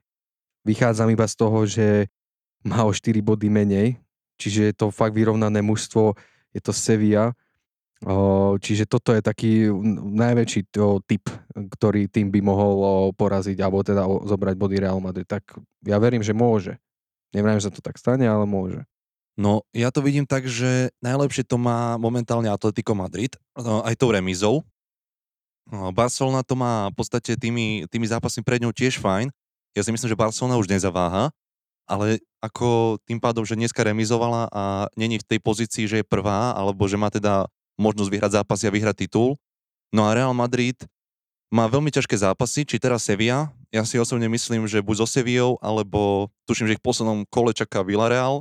Vychádzam 0.66 1.14
iba 1.14 1.24
z 1.30 1.34
toho, 1.38 1.58
že 1.62 2.10
má 2.66 2.82
o 2.82 2.90
4 2.90 3.22
body 3.22 3.46
menej, 3.46 4.02
čiže 4.34 4.68
je 4.68 4.74
to 4.74 4.90
fakt 4.90 5.14
vyrovnané 5.14 5.62
mužstvo, 5.62 6.18
je 6.50 6.60
to 6.60 6.74
Sevilla. 6.74 7.32
Čiže 8.58 8.90
toto 8.90 9.14
je 9.14 9.22
taký 9.22 9.70
najväčší 9.94 10.74
typ, 11.06 11.24
ktorý 11.54 12.10
tým 12.10 12.34
by 12.34 12.40
mohol 12.42 13.10
poraziť, 13.14 13.58
alebo 13.62 13.86
teda 13.86 14.06
zobrať 14.06 14.54
body 14.58 14.76
Real 14.82 14.98
Madrid. 14.98 15.26
Tak 15.26 15.54
ja 15.86 16.02
verím, 16.02 16.22
že 16.22 16.34
môže. 16.34 16.78
Neviem, 17.36 17.60
že 17.60 17.68
sa 17.68 17.74
to 17.74 17.84
tak 17.84 18.00
stane, 18.00 18.24
ale 18.24 18.48
môže. 18.48 18.84
No, 19.38 19.62
ja 19.70 19.94
to 19.94 20.02
vidím 20.02 20.26
tak, 20.26 20.50
že 20.50 20.90
najlepšie 20.98 21.46
to 21.46 21.62
má 21.62 21.94
momentálne 21.94 22.50
Atletico 22.50 22.90
Madrid, 22.98 23.38
no, 23.54 23.86
aj 23.86 23.94
tou 23.94 24.10
remizou. 24.10 24.66
No, 25.68 25.94
Barcelona 25.94 26.42
to 26.42 26.58
má 26.58 26.90
v 26.90 26.96
podstate 26.96 27.38
tými, 27.38 27.86
tými 27.86 28.08
zápasmi 28.08 28.42
pred 28.42 28.58
ňou 28.58 28.74
tiež 28.74 28.98
fajn. 28.98 29.30
Ja 29.76 29.82
si 29.84 29.92
myslím, 29.94 30.10
že 30.10 30.18
Barcelona 30.18 30.58
už 30.58 30.66
nezaváha, 30.66 31.30
ale 31.86 32.18
ako 32.40 32.98
tým 33.04 33.20
pádom, 33.20 33.46
že 33.46 33.54
dneska 33.54 33.84
remizovala 33.84 34.48
a 34.50 34.88
není 34.98 35.20
v 35.20 35.28
tej 35.28 35.38
pozícii, 35.38 35.84
že 35.86 35.96
je 36.02 36.06
prvá, 36.06 36.56
alebo 36.56 36.88
že 36.88 36.98
má 36.98 37.12
teda 37.12 37.46
možnosť 37.78 38.10
vyhrať 38.10 38.32
zápasy 38.42 38.64
a 38.66 38.74
vyhrať 38.74 39.06
titul. 39.06 39.38
No 39.94 40.08
a 40.08 40.18
Real 40.18 40.34
Madrid 40.34 40.76
má 41.48 41.70
veľmi 41.70 41.88
ťažké 41.94 42.16
zápasy, 42.16 42.66
či 42.66 42.76
teraz 42.82 43.06
Sevilla. 43.06 43.54
Ja 43.68 43.84
si 43.84 44.00
osobne 44.00 44.32
myslím, 44.32 44.64
že 44.64 44.80
buď 44.80 45.04
so 45.04 45.06
Sevillou, 45.06 45.60
alebo 45.60 46.32
tuším, 46.48 46.72
že 46.72 46.74
ich 46.76 46.82
v 46.82 46.88
poslednom 46.88 47.28
kole 47.28 47.52
čaká 47.52 47.84
Villarreal. 47.84 48.40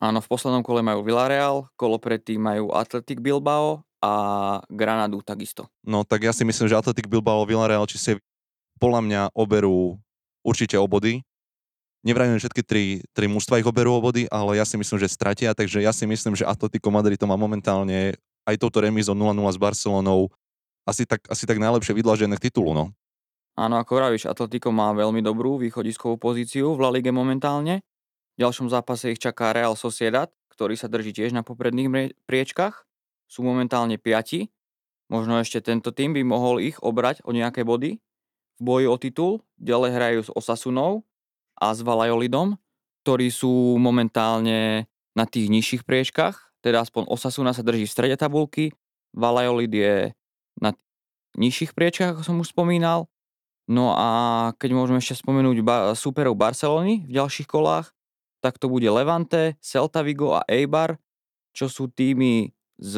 Áno, 0.00 0.20
v 0.20 0.28
poslednom 0.28 0.60
kole 0.60 0.84
majú 0.84 1.00
Villarreal, 1.04 1.68
kolo 1.76 1.96
predtým 1.96 2.40
majú 2.40 2.72
Athletic 2.76 3.20
Bilbao 3.20 3.84
a 4.00 4.12
Granadu 4.68 5.20
takisto. 5.24 5.68
No 5.84 6.04
tak 6.04 6.24
ja 6.24 6.32
si 6.32 6.44
myslím, 6.44 6.68
že 6.68 6.76
Athletic 6.76 7.08
Bilbao, 7.08 7.48
Villarreal 7.48 7.88
či 7.88 7.96
Sevilla 8.00 8.28
podľa 8.80 9.00
mňa 9.04 9.22
oberú 9.36 10.00
určite 10.40 10.80
obody 10.80 11.20
Nevrajím, 12.00 12.40
že 12.40 12.48
všetky 12.48 12.62
tri, 12.64 12.84
tri 13.12 13.28
mužstva 13.28 13.60
ich 13.60 13.68
oberú 13.68 13.92
o 13.92 14.00
body, 14.00 14.24
ale 14.32 14.56
ja 14.56 14.64
si 14.64 14.80
myslím, 14.80 14.96
že 14.96 15.12
stratia, 15.12 15.52
takže 15.52 15.84
ja 15.84 15.92
si 15.92 16.08
myslím, 16.08 16.32
že 16.32 16.48
Atletico 16.48 16.88
Madrid 16.88 17.20
to 17.20 17.28
má 17.28 17.36
momentálne 17.36 18.16
aj 18.48 18.56
touto 18.56 18.80
remízou 18.80 19.12
0-0 19.12 19.36
s 19.36 19.58
Barcelonou 19.60 20.32
asi 20.88 21.04
tak, 21.04 21.20
asi 21.28 21.44
tak 21.44 21.60
najlepšie 21.60 21.92
vydlažené 21.92 22.40
k 22.40 22.48
titulu, 22.48 22.72
no. 22.72 22.96
Áno, 23.58 23.78
ako 23.78 23.98
vravíš, 23.98 24.30
Atletico 24.30 24.70
má 24.70 24.94
veľmi 24.94 25.20
dobrú 25.20 25.58
východiskovú 25.58 26.16
pozíciu 26.16 26.74
v 26.74 26.82
La 26.86 26.90
Lige 26.94 27.10
momentálne. 27.10 27.82
V 28.38 28.46
ďalšom 28.46 28.70
zápase 28.70 29.12
ich 29.12 29.20
čaká 29.20 29.52
Real 29.52 29.74
Sociedad, 29.74 30.30
ktorý 30.54 30.78
sa 30.78 30.86
drží 30.88 31.12
tiež 31.12 31.34
na 31.34 31.42
popredných 31.42 32.14
priečkach. 32.24 32.86
Sú 33.26 33.42
momentálne 33.42 33.98
piati. 33.98 34.48
Možno 35.10 35.42
ešte 35.42 35.58
tento 35.58 35.90
tým 35.90 36.14
by 36.14 36.22
mohol 36.22 36.62
ich 36.62 36.78
obrať 36.78 37.26
o 37.26 37.34
nejaké 37.34 37.66
body 37.66 37.98
v 37.98 38.60
boji 38.62 38.86
o 38.86 38.96
titul. 38.96 39.32
Ďalej 39.58 39.90
hrajú 39.90 40.20
s 40.22 40.30
Osasunou 40.30 41.02
a 41.58 41.74
s 41.74 41.82
Valajolidom, 41.82 42.54
ktorí 43.02 43.28
sú 43.34 43.76
momentálne 43.76 44.86
na 45.18 45.24
tých 45.26 45.50
nižších 45.50 45.82
priečkach. 45.82 46.54
Teda 46.62 46.86
aspoň 46.86 47.10
Osasuna 47.10 47.50
sa 47.50 47.66
drží 47.66 47.90
v 47.90 47.92
strede 47.92 48.16
tabulky, 48.16 48.70
Valajolid 49.10 49.72
je 49.74 49.94
na 50.62 50.70
nižších 51.34 51.74
priečkach, 51.74 52.14
ako 52.14 52.22
som 52.22 52.38
už 52.38 52.54
spomínal. 52.54 53.09
No 53.70 53.94
a 53.94 54.08
keď 54.58 54.70
môžeme 54.74 54.98
ešte 54.98 55.22
spomenúť 55.22 55.62
ba- 55.62 55.94
superov 55.94 56.34
Barcelony 56.34 57.06
v 57.06 57.22
ďalších 57.22 57.46
kolách, 57.46 57.94
tak 58.42 58.58
to 58.58 58.66
bude 58.66 58.90
Levante, 58.90 59.54
Celta 59.62 60.02
Vigo 60.02 60.34
a 60.34 60.42
Eibar, 60.50 60.98
čo 61.54 61.70
sú 61.70 61.86
týmy 61.86 62.50
z 62.82 62.94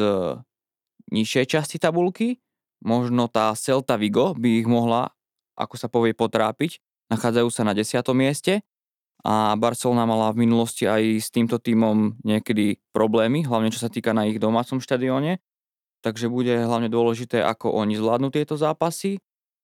nižšej 1.13 1.45
časti 1.45 1.77
tabulky. 1.77 2.41
Možno 2.81 3.29
tá 3.29 3.53
Celta 3.53 4.01
Vigo 4.01 4.33
by 4.33 4.65
ich 4.65 4.67
mohla, 4.67 5.13
ako 5.53 5.77
sa 5.77 5.85
povie, 5.93 6.17
potrápiť. 6.17 6.81
Nachádzajú 7.13 7.49
sa 7.53 7.61
na 7.61 7.77
10. 7.77 8.01
mieste 8.17 8.65
a 9.21 9.53
Barcelona 9.53 10.09
mala 10.09 10.33
v 10.33 10.49
minulosti 10.49 10.89
aj 10.89 11.21
s 11.21 11.29
týmto 11.29 11.61
týmom 11.61 12.17
niekedy 12.25 12.81
problémy, 12.89 13.45
hlavne 13.45 13.69
čo 13.69 13.77
sa 13.77 13.93
týka 13.93 14.09
na 14.09 14.25
ich 14.25 14.41
domácom 14.41 14.81
štadióne. 14.81 15.37
Takže 16.01 16.33
bude 16.33 16.51
hlavne 16.51 16.89
dôležité, 16.89 17.45
ako 17.45 17.77
oni 17.77 17.93
zvládnu 17.95 18.33
tieto 18.33 18.57
zápasy 18.57 19.21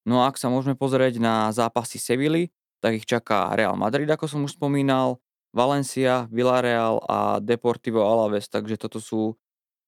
No 0.09 0.25
a 0.25 0.33
ak 0.33 0.41
sa 0.41 0.49
môžeme 0.49 0.73
pozrieť 0.73 1.21
na 1.21 1.53
zápasy 1.53 2.01
Sevilly, 2.01 2.49
tak 2.81 2.97
ich 2.97 3.05
čaká 3.05 3.53
Real 3.53 3.77
Madrid, 3.77 4.09
ako 4.09 4.25
som 4.25 4.41
už 4.41 4.57
spomínal, 4.57 5.21
Valencia, 5.53 6.25
Villarreal 6.33 6.97
a 7.05 7.37
Deportivo 7.37 8.01
Alaves, 8.01 8.49
takže 8.49 8.81
toto 8.81 8.97
sú 8.97 9.37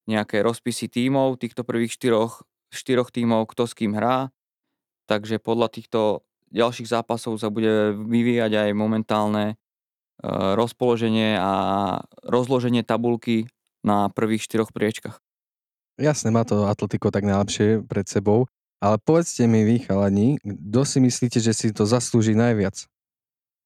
nejaké 0.06 0.46
rozpisy 0.46 0.94
tímov, 0.94 1.42
týchto 1.42 1.66
prvých 1.66 1.98
štyroch, 1.98 2.46
štyroch 2.70 3.10
tímov, 3.10 3.50
kto 3.50 3.66
s 3.66 3.74
kým 3.74 3.98
hrá. 3.98 4.30
Takže 5.10 5.42
podľa 5.42 5.74
týchto 5.74 6.22
ďalších 6.54 6.90
zápasov 6.90 7.42
sa 7.42 7.50
bude 7.50 7.98
vyvíjať 7.98 8.70
aj 8.70 8.70
momentálne 8.78 9.46
e, 9.50 9.56
rozpoloženie 10.58 11.38
a 11.38 11.54
rozloženie 12.26 12.86
tabulky 12.86 13.50
na 13.82 14.10
prvých 14.14 14.46
štyroch 14.46 14.70
priečkach. 14.70 15.18
Jasne, 16.02 16.34
má 16.34 16.46
to 16.46 16.66
Atletico 16.66 17.10
tak 17.14 17.26
najlepšie 17.26 17.86
pred 17.86 18.06
sebou. 18.10 18.50
Ale 18.82 18.98
povedzte 18.98 19.46
mi 19.46 19.62
vy, 19.62 19.86
chalani, 19.86 20.42
kto 20.42 20.82
si 20.82 20.98
myslíte, 20.98 21.38
že 21.38 21.54
si 21.54 21.70
to 21.70 21.86
zaslúži 21.86 22.34
najviac 22.34 22.90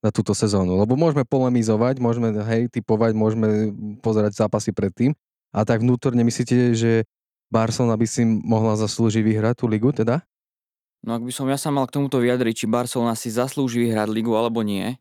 na 0.04 0.12
túto 0.12 0.36
sezónu? 0.36 0.76
Lebo 0.76 1.00
môžeme 1.00 1.24
polemizovať, 1.24 2.04
môžeme, 2.04 2.36
hej, 2.36 2.68
typovať, 2.68 3.16
môžeme 3.16 3.72
pozerať 4.04 4.36
zápasy 4.36 4.76
predtým. 4.76 5.16
A 5.56 5.64
tak 5.64 5.88
vnútorne 5.88 6.20
myslíte, 6.28 6.76
že 6.76 7.08
Barcelona 7.48 7.96
by 7.96 8.04
si 8.04 8.28
mohla 8.28 8.76
zaslúžiť 8.76 9.24
vyhrať 9.24 9.56
tú 9.64 9.72
ligu 9.72 9.96
teda? 9.96 10.20
No 11.06 11.16
ak 11.16 11.24
by 11.24 11.32
som 11.32 11.48
ja 11.48 11.56
sa 11.56 11.72
mal 11.72 11.88
k 11.88 11.96
tomuto 11.96 12.20
vyjadriť, 12.20 12.66
či 12.66 12.68
Barcelona 12.68 13.16
si 13.16 13.32
zaslúži 13.32 13.88
vyhrať 13.88 14.12
ligu 14.12 14.36
alebo 14.36 14.68
nie, 14.68 15.00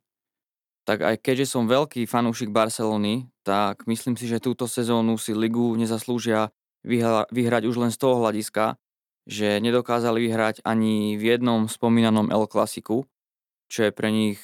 tak 0.85 1.01
aj 1.01 1.17
keďže 1.25 1.59
som 1.59 1.67
veľký 1.67 2.05
fanúšik 2.05 2.53
Barcelony, 2.55 3.33
tak 3.43 3.89
myslím 3.89 4.15
si, 4.15 4.29
že 4.29 4.39
túto 4.39 4.69
sezónu 4.69 5.17
si 5.17 5.33
ligu 5.33 5.75
nezaslúžia 5.75 6.53
vyhrať 7.33 7.65
už 7.67 7.81
len 7.81 7.91
z 7.91 7.99
toho 7.99 8.21
hľadiska, 8.21 8.77
že 9.25 9.61
nedokázali 9.61 10.21
vyhrať 10.21 10.61
ani 10.65 11.17
v 11.17 11.23
jednom 11.37 11.65
spomínanom 11.69 12.29
El 12.29 12.45
Clasiku, 12.49 13.09
čo 13.73 13.89
je 13.89 13.93
pre 13.93 14.13
nich 14.13 14.41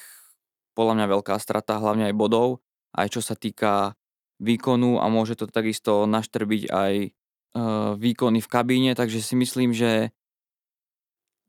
podľa 0.72 0.96
mňa 0.96 1.06
veľká 1.12 1.36
strata, 1.36 1.76
hlavne 1.76 2.08
aj 2.08 2.14
bodov, 2.16 2.64
aj 2.96 3.12
čo 3.12 3.20
sa 3.20 3.36
týka 3.36 3.94
výkonu 4.40 4.96
a 4.96 5.06
môže 5.12 5.36
to 5.36 5.44
takisto 5.44 6.08
naštrbiť 6.08 6.62
aj 6.72 6.92
e, 7.04 7.08
výkony 8.00 8.40
v 8.40 8.48
kabíne, 8.48 8.90
takže 8.96 9.20
si 9.20 9.36
myslím, 9.36 9.76
že 9.76 10.16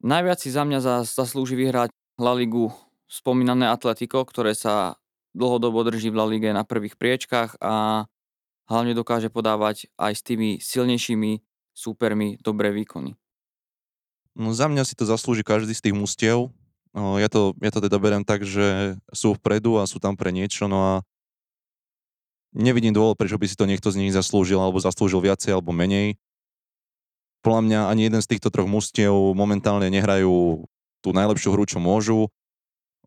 najviac 0.03 0.43
si 0.43 0.51
za 0.51 0.67
mňa 0.67 1.07
zaslúži 1.07 1.55
vyhrať 1.55 1.95
La 2.19 2.35
Ligu 2.35 2.75
spomínané 3.07 3.71
Atletico, 3.71 4.27
ktoré 4.27 4.51
sa 4.51 4.99
dlhodobo 5.31 5.87
drží 5.87 6.11
v 6.11 6.19
La 6.19 6.25
Lige 6.27 6.51
na 6.51 6.67
prvých 6.67 6.99
priečkách 6.99 7.63
a 7.63 8.05
hlavne 8.67 8.91
dokáže 8.91 9.31
podávať 9.31 9.87
aj 9.95 10.13
s 10.15 10.21
tými 10.27 10.49
silnejšími 10.59 11.31
súpermi 11.71 12.35
dobré 12.43 12.75
výkony. 12.75 13.20
No 14.35 14.55
za 14.55 14.71
mňa 14.71 14.87
si 14.87 14.95
to 14.95 15.03
zaslúži 15.03 15.43
každý 15.43 15.75
z 15.75 15.89
tých 15.89 15.95
mustiev. 15.95 16.51
No, 16.91 17.15
ja, 17.19 17.31
to, 17.31 17.55
ja 17.63 17.71
to 17.71 17.79
teda 17.79 17.95
beriem 17.99 18.27
tak, 18.27 18.43
že 18.43 18.99
sú 19.15 19.35
vpredu 19.39 19.79
a 19.79 19.87
sú 19.87 19.99
tam 19.99 20.19
pre 20.19 20.35
niečo, 20.35 20.67
no 20.67 20.79
a 20.83 20.93
nevidím 22.51 22.91
dôvod, 22.91 23.15
prečo 23.15 23.39
by 23.39 23.47
si 23.47 23.55
to 23.55 23.63
niekto 23.63 23.87
z 23.95 23.99
nich 24.03 24.11
zaslúžil, 24.11 24.59
alebo 24.59 24.75
zaslúžil 24.75 25.23
viacej, 25.23 25.55
alebo 25.55 25.71
menej. 25.71 26.19
Podľa 27.47 27.61
mňa 27.63 27.79
ani 27.87 28.01
jeden 28.11 28.19
z 28.19 28.27
týchto 28.35 28.51
troch 28.51 28.67
mustiev 28.67 29.15
momentálne 29.31 29.87
nehrajú 29.87 30.67
tú 30.99 31.09
najlepšiu 31.15 31.55
hru, 31.55 31.63
čo 31.63 31.79
môžu. 31.79 32.27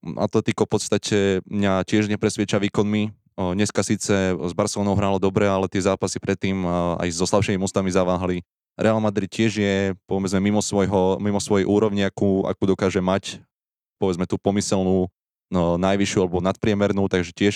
Atletico 0.00 0.64
v 0.64 0.72
podstate 0.72 1.18
mňa 1.44 1.84
tiež 1.84 2.08
nepresvieča 2.08 2.56
výkonmi. 2.56 3.12
Dneska 3.36 3.84
síce 3.84 4.32
s 4.32 4.52
Barcelonou 4.56 4.96
hralo 4.96 5.20
dobre, 5.20 5.44
ale 5.44 5.68
tie 5.68 5.84
zápasy 5.84 6.18
predtým 6.24 6.64
aj 7.04 7.08
so 7.12 7.28
slabšími 7.28 7.60
mustami 7.60 7.92
zaváhali. 7.92 8.40
Real 8.74 8.98
Madrid 8.98 9.30
tiež 9.30 9.52
je, 9.54 9.74
povedzme, 10.10 10.42
mimo, 10.42 10.58
svojho, 10.58 11.22
mimo 11.22 11.38
svojej 11.38 11.62
úrovni, 11.62 12.02
akú, 12.02 12.42
akú 12.42 12.66
dokáže 12.66 12.98
mať, 12.98 13.38
povedzme, 14.02 14.26
tú 14.26 14.34
pomyselnú 14.34 15.06
no, 15.46 15.78
najvyššiu 15.78 16.18
alebo 16.26 16.42
nadpriemernú, 16.42 17.06
takže 17.06 17.30
tiež 17.30 17.54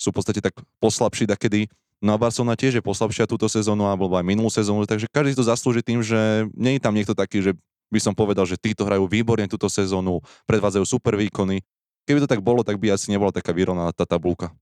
sú 0.00 0.08
v 0.08 0.16
podstate 0.16 0.40
tak 0.40 0.56
poslabší 0.80 1.28
takedy. 1.28 1.68
No 1.98 2.14
a 2.14 2.20
Barcelona 2.20 2.54
tiež 2.54 2.78
je 2.78 2.82
poslabšia 2.82 3.26
túto 3.26 3.50
sezónu 3.50 3.84
alebo 3.90 4.08
aj 4.14 4.24
minulú 4.24 4.48
sezónu, 4.48 4.86
takže 4.86 5.10
každý 5.10 5.34
to 5.34 5.44
zaslúži 5.44 5.82
tým, 5.82 6.00
že 6.00 6.46
nie 6.54 6.78
je 6.78 6.82
tam 6.82 6.94
niekto 6.94 7.12
taký, 7.12 7.42
že 7.42 7.52
by 7.90 8.00
som 8.00 8.14
povedal, 8.14 8.46
že 8.46 8.60
títo 8.60 8.86
hrajú 8.86 9.10
výborne 9.10 9.50
túto 9.50 9.66
sezónu, 9.66 10.22
predvádzajú 10.46 10.84
super 10.86 11.18
výkony. 11.18 11.60
Keby 12.06 12.24
to 12.24 12.30
tak 12.30 12.40
bolo, 12.40 12.64
tak 12.64 12.80
by 12.80 12.94
asi 12.94 13.12
nebola 13.12 13.34
taká 13.34 13.52
vyrovnaná 13.52 13.92
tá 13.92 14.06
tabulka. 14.08 14.54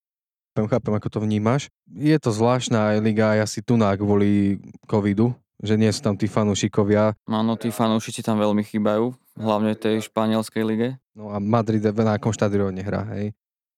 Chápem, 0.57 0.67
chápem, 0.73 0.95
ako 0.97 1.09
to 1.13 1.19
vnímaš. 1.21 1.63
Je 1.85 2.17
to 2.17 2.33
zvláštna 2.33 2.97
aj 2.97 2.99
liga 3.05 3.37
aj 3.37 3.45
asi 3.45 3.61
tu 3.61 3.77
na 3.77 3.93
kvôli 3.93 4.57
covidu, 4.89 5.37
že 5.61 5.75
nie 5.81 5.89
sú 5.89 6.01
tam 6.05 6.15
tí 6.17 6.29
fanúšikovia. 6.29 7.17
Áno, 7.29 7.57
tí 7.57 7.73
fanúšici 7.73 8.21
tam 8.21 8.37
veľmi 8.37 8.61
chýbajú, 8.65 9.13
hlavne 9.41 9.73
tej 9.77 10.05
španielskej 10.09 10.63
lige. 10.65 10.89
No 11.17 11.33
a 11.33 11.41
Madrid 11.41 11.81
na 11.81 12.17
akom 12.17 12.33
štadióne 12.33 12.85
hrá, 12.85 13.09
hej? 13.17 13.33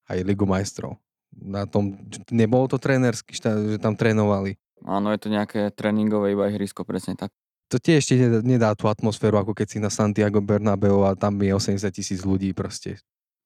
Aj 0.09 0.19
Ligu 0.23 0.49
majstrov. 0.49 0.99
Na 1.31 1.69
tom, 1.69 1.95
nebolo 2.33 2.67
to 2.67 2.81
trénerský 2.81 3.37
štát, 3.37 3.77
že 3.77 3.79
tam 3.79 3.95
trénovali. 3.95 4.59
Áno, 4.83 5.11
je 5.15 5.21
to 5.21 5.29
nejaké 5.31 5.71
tréningové 5.75 6.35
iba 6.35 6.51
ihrisko, 6.51 6.83
presne 6.83 7.15
tak. 7.15 7.31
To 7.69 7.77
tiež 7.77 8.01
ešte 8.01 8.17
nedá, 8.17 8.41
nedá 8.41 8.71
tú 8.73 8.89
atmosféru, 8.89 9.37
ako 9.37 9.53
keď 9.53 9.67
si 9.69 9.79
na 9.79 9.93
Santiago 9.93 10.41
Bernabeu 10.41 11.05
a 11.05 11.13
tam 11.13 11.37
je 11.37 11.53
80 11.53 11.85
tisíc 11.93 12.25
ľudí 12.25 12.57
proste. 12.57 12.97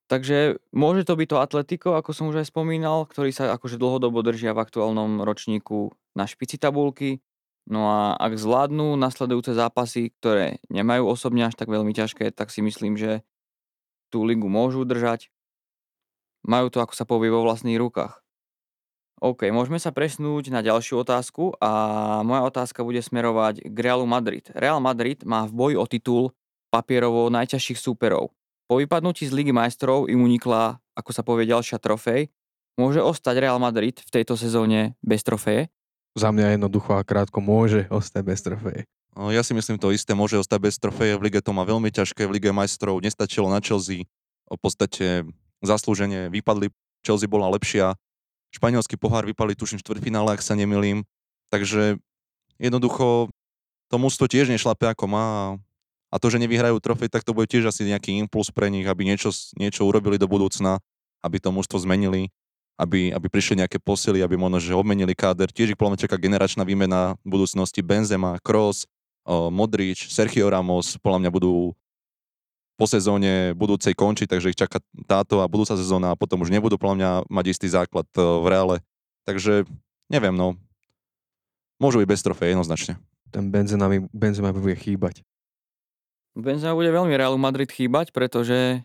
Takže 0.06 0.60
môže 0.70 1.08
to 1.08 1.16
byť 1.16 1.28
to 1.28 1.36
Atletico, 1.42 1.88
ako 1.96 2.10
som 2.12 2.28
už 2.28 2.44
aj 2.44 2.52
spomínal, 2.52 3.08
ktorý 3.08 3.32
sa 3.34 3.50
akože 3.56 3.80
dlhodobo 3.80 4.20
držia 4.20 4.52
v 4.52 4.62
aktuálnom 4.62 5.24
ročníku 5.24 5.90
na 6.12 6.28
špici 6.28 6.60
tabulky. 6.60 7.24
No 7.70 7.86
a 7.86 8.18
ak 8.18 8.34
zvládnu 8.34 8.98
nasledujúce 8.98 9.54
zápasy, 9.54 10.10
ktoré 10.18 10.58
nemajú 10.66 11.06
osobne 11.06 11.46
až 11.46 11.54
tak 11.54 11.70
veľmi 11.70 11.94
ťažké, 11.94 12.34
tak 12.34 12.50
si 12.50 12.58
myslím, 12.58 12.98
že 12.98 13.22
tú 14.10 14.26
ligu 14.26 14.50
môžu 14.50 14.82
držať. 14.82 15.30
Majú 16.42 16.74
to, 16.74 16.82
ako 16.82 16.94
sa 16.98 17.06
povie, 17.06 17.30
vo 17.30 17.46
vlastných 17.46 17.78
rukách. 17.78 18.22
OK, 19.22 19.46
môžeme 19.54 19.78
sa 19.78 19.94
presnúť 19.94 20.50
na 20.50 20.66
ďalšiu 20.66 21.06
otázku 21.06 21.54
a 21.62 21.70
moja 22.26 22.42
otázka 22.42 22.82
bude 22.82 22.98
smerovať 22.98 23.62
k 23.70 23.76
Realu 23.78 24.02
Madrid. 24.02 24.50
Real 24.50 24.82
Madrid 24.82 25.22
má 25.22 25.46
v 25.46 25.54
boji 25.54 25.76
o 25.78 25.86
titul 25.86 26.34
papierovo 26.74 27.30
najťažších 27.30 27.78
súperov. 27.78 28.34
Po 28.66 28.82
vypadnutí 28.82 29.22
z 29.22 29.30
Ligy 29.30 29.54
majstrov 29.54 30.10
im 30.10 30.26
unikla, 30.26 30.82
ako 30.98 31.10
sa 31.14 31.22
povie, 31.22 31.46
ďalšia 31.46 31.78
trofej. 31.78 32.34
Môže 32.74 32.98
ostať 32.98 33.46
Real 33.46 33.62
Madrid 33.62 34.02
v 34.02 34.10
tejto 34.10 34.34
sezóne 34.34 34.98
bez 35.06 35.22
trofeje? 35.22 35.70
Za 36.12 36.28
mňa 36.30 36.58
jednoducho 36.58 36.96
a 36.98 37.06
krátko 37.06 37.40
môže 37.40 37.88
ostať 37.88 38.22
bez 38.24 38.40
trofeje. 38.44 38.82
Ja 39.12 39.44
si 39.44 39.52
myslím 39.52 39.76
to 39.76 39.92
isté, 39.92 40.16
môže 40.16 40.40
ostať 40.40 40.60
bez 40.60 40.80
trofeje, 40.80 41.20
v 41.20 41.28
lige 41.28 41.40
to 41.44 41.52
má 41.52 41.68
veľmi 41.68 41.92
ťažké, 41.92 42.24
v 42.24 42.40
lige 42.40 42.50
majstrov 42.52 43.00
nestačilo 43.04 43.52
na 43.52 43.60
Chelsea, 43.60 44.08
v 44.48 44.58
podstate 44.60 45.28
zaslúžene 45.60 46.32
vypadli, 46.32 46.72
Chelsea 47.04 47.28
bola 47.28 47.52
lepšia, 47.52 47.92
španielský 48.56 48.96
pohár 48.96 49.28
vypali 49.28 49.52
tuším 49.52 49.80
štvrtfinále, 49.84 50.32
ak 50.32 50.40
sa 50.40 50.56
nemilím, 50.56 51.04
takže 51.52 52.00
jednoducho 52.56 53.28
to 53.92 53.96
mústvo 54.00 54.24
tiež 54.24 54.48
nešlape 54.48 54.88
ako 54.88 55.04
má. 55.08 55.26
A 56.12 56.20
to, 56.20 56.28
že 56.28 56.40
nevyhrajú 56.40 56.76
trofej, 56.76 57.08
tak 57.08 57.24
to 57.24 57.32
bude 57.32 57.48
tiež 57.48 57.72
asi 57.72 57.88
nejaký 57.88 58.16
impuls 58.20 58.52
pre 58.52 58.68
nich, 58.68 58.84
aby 58.84 59.08
niečo, 59.08 59.32
niečo 59.56 59.88
urobili 59.88 60.20
do 60.20 60.28
budúcna 60.28 60.80
aby 61.22 61.38
to 61.38 61.54
mužstvo 61.54 61.78
zmenili, 61.78 62.34
aby, 62.82 63.14
aby 63.14 63.26
prišli 63.30 63.62
nejaké 63.62 63.78
posily, 63.78 64.18
aby 64.26 64.34
možno, 64.34 64.58
že 64.58 64.74
obmenili 64.74 65.14
káder. 65.14 65.54
Tiež 65.54 65.72
ich 65.72 65.78
podľa 65.78 66.02
čaká 66.02 66.18
generačná 66.18 66.66
výmena 66.66 67.14
v 67.22 67.38
budúcnosti 67.38 67.78
Benzema, 67.78 68.42
Kroos, 68.42 68.90
Modrič, 69.30 70.10
Sergio 70.10 70.50
Ramos, 70.50 70.98
podľa 70.98 71.22
mňa 71.22 71.30
budú 71.30 71.70
po 72.74 72.90
sezóne 72.90 73.54
budúcej 73.54 73.94
končiť, 73.94 74.26
takže 74.26 74.50
ich 74.50 74.58
čaká 74.58 74.82
táto 75.06 75.38
a 75.38 75.46
budúca 75.46 75.78
sezóna 75.78 76.10
a 76.10 76.18
potom 76.18 76.42
už 76.42 76.50
nebudú 76.50 76.74
podľa 76.74 76.96
mňa 76.98 77.10
mať 77.30 77.44
istý 77.54 77.70
základ 77.70 78.08
v 78.16 78.46
reále. 78.50 78.76
Takže 79.22 79.62
neviem, 80.10 80.34
no. 80.34 80.58
Môžu 81.78 82.02
byť 82.02 82.08
bez 82.10 82.22
trofej, 82.26 82.58
jednoznačne. 82.58 82.98
Ten 83.30 83.54
Benzema 83.54 83.86
Benzema 84.10 84.50
bude 84.50 84.74
chýbať. 84.74 85.22
Benzema 86.34 86.74
bude 86.74 86.90
veľmi 86.90 87.14
Realu 87.14 87.38
Madrid 87.38 87.70
chýbať, 87.70 88.10
pretože 88.10 88.82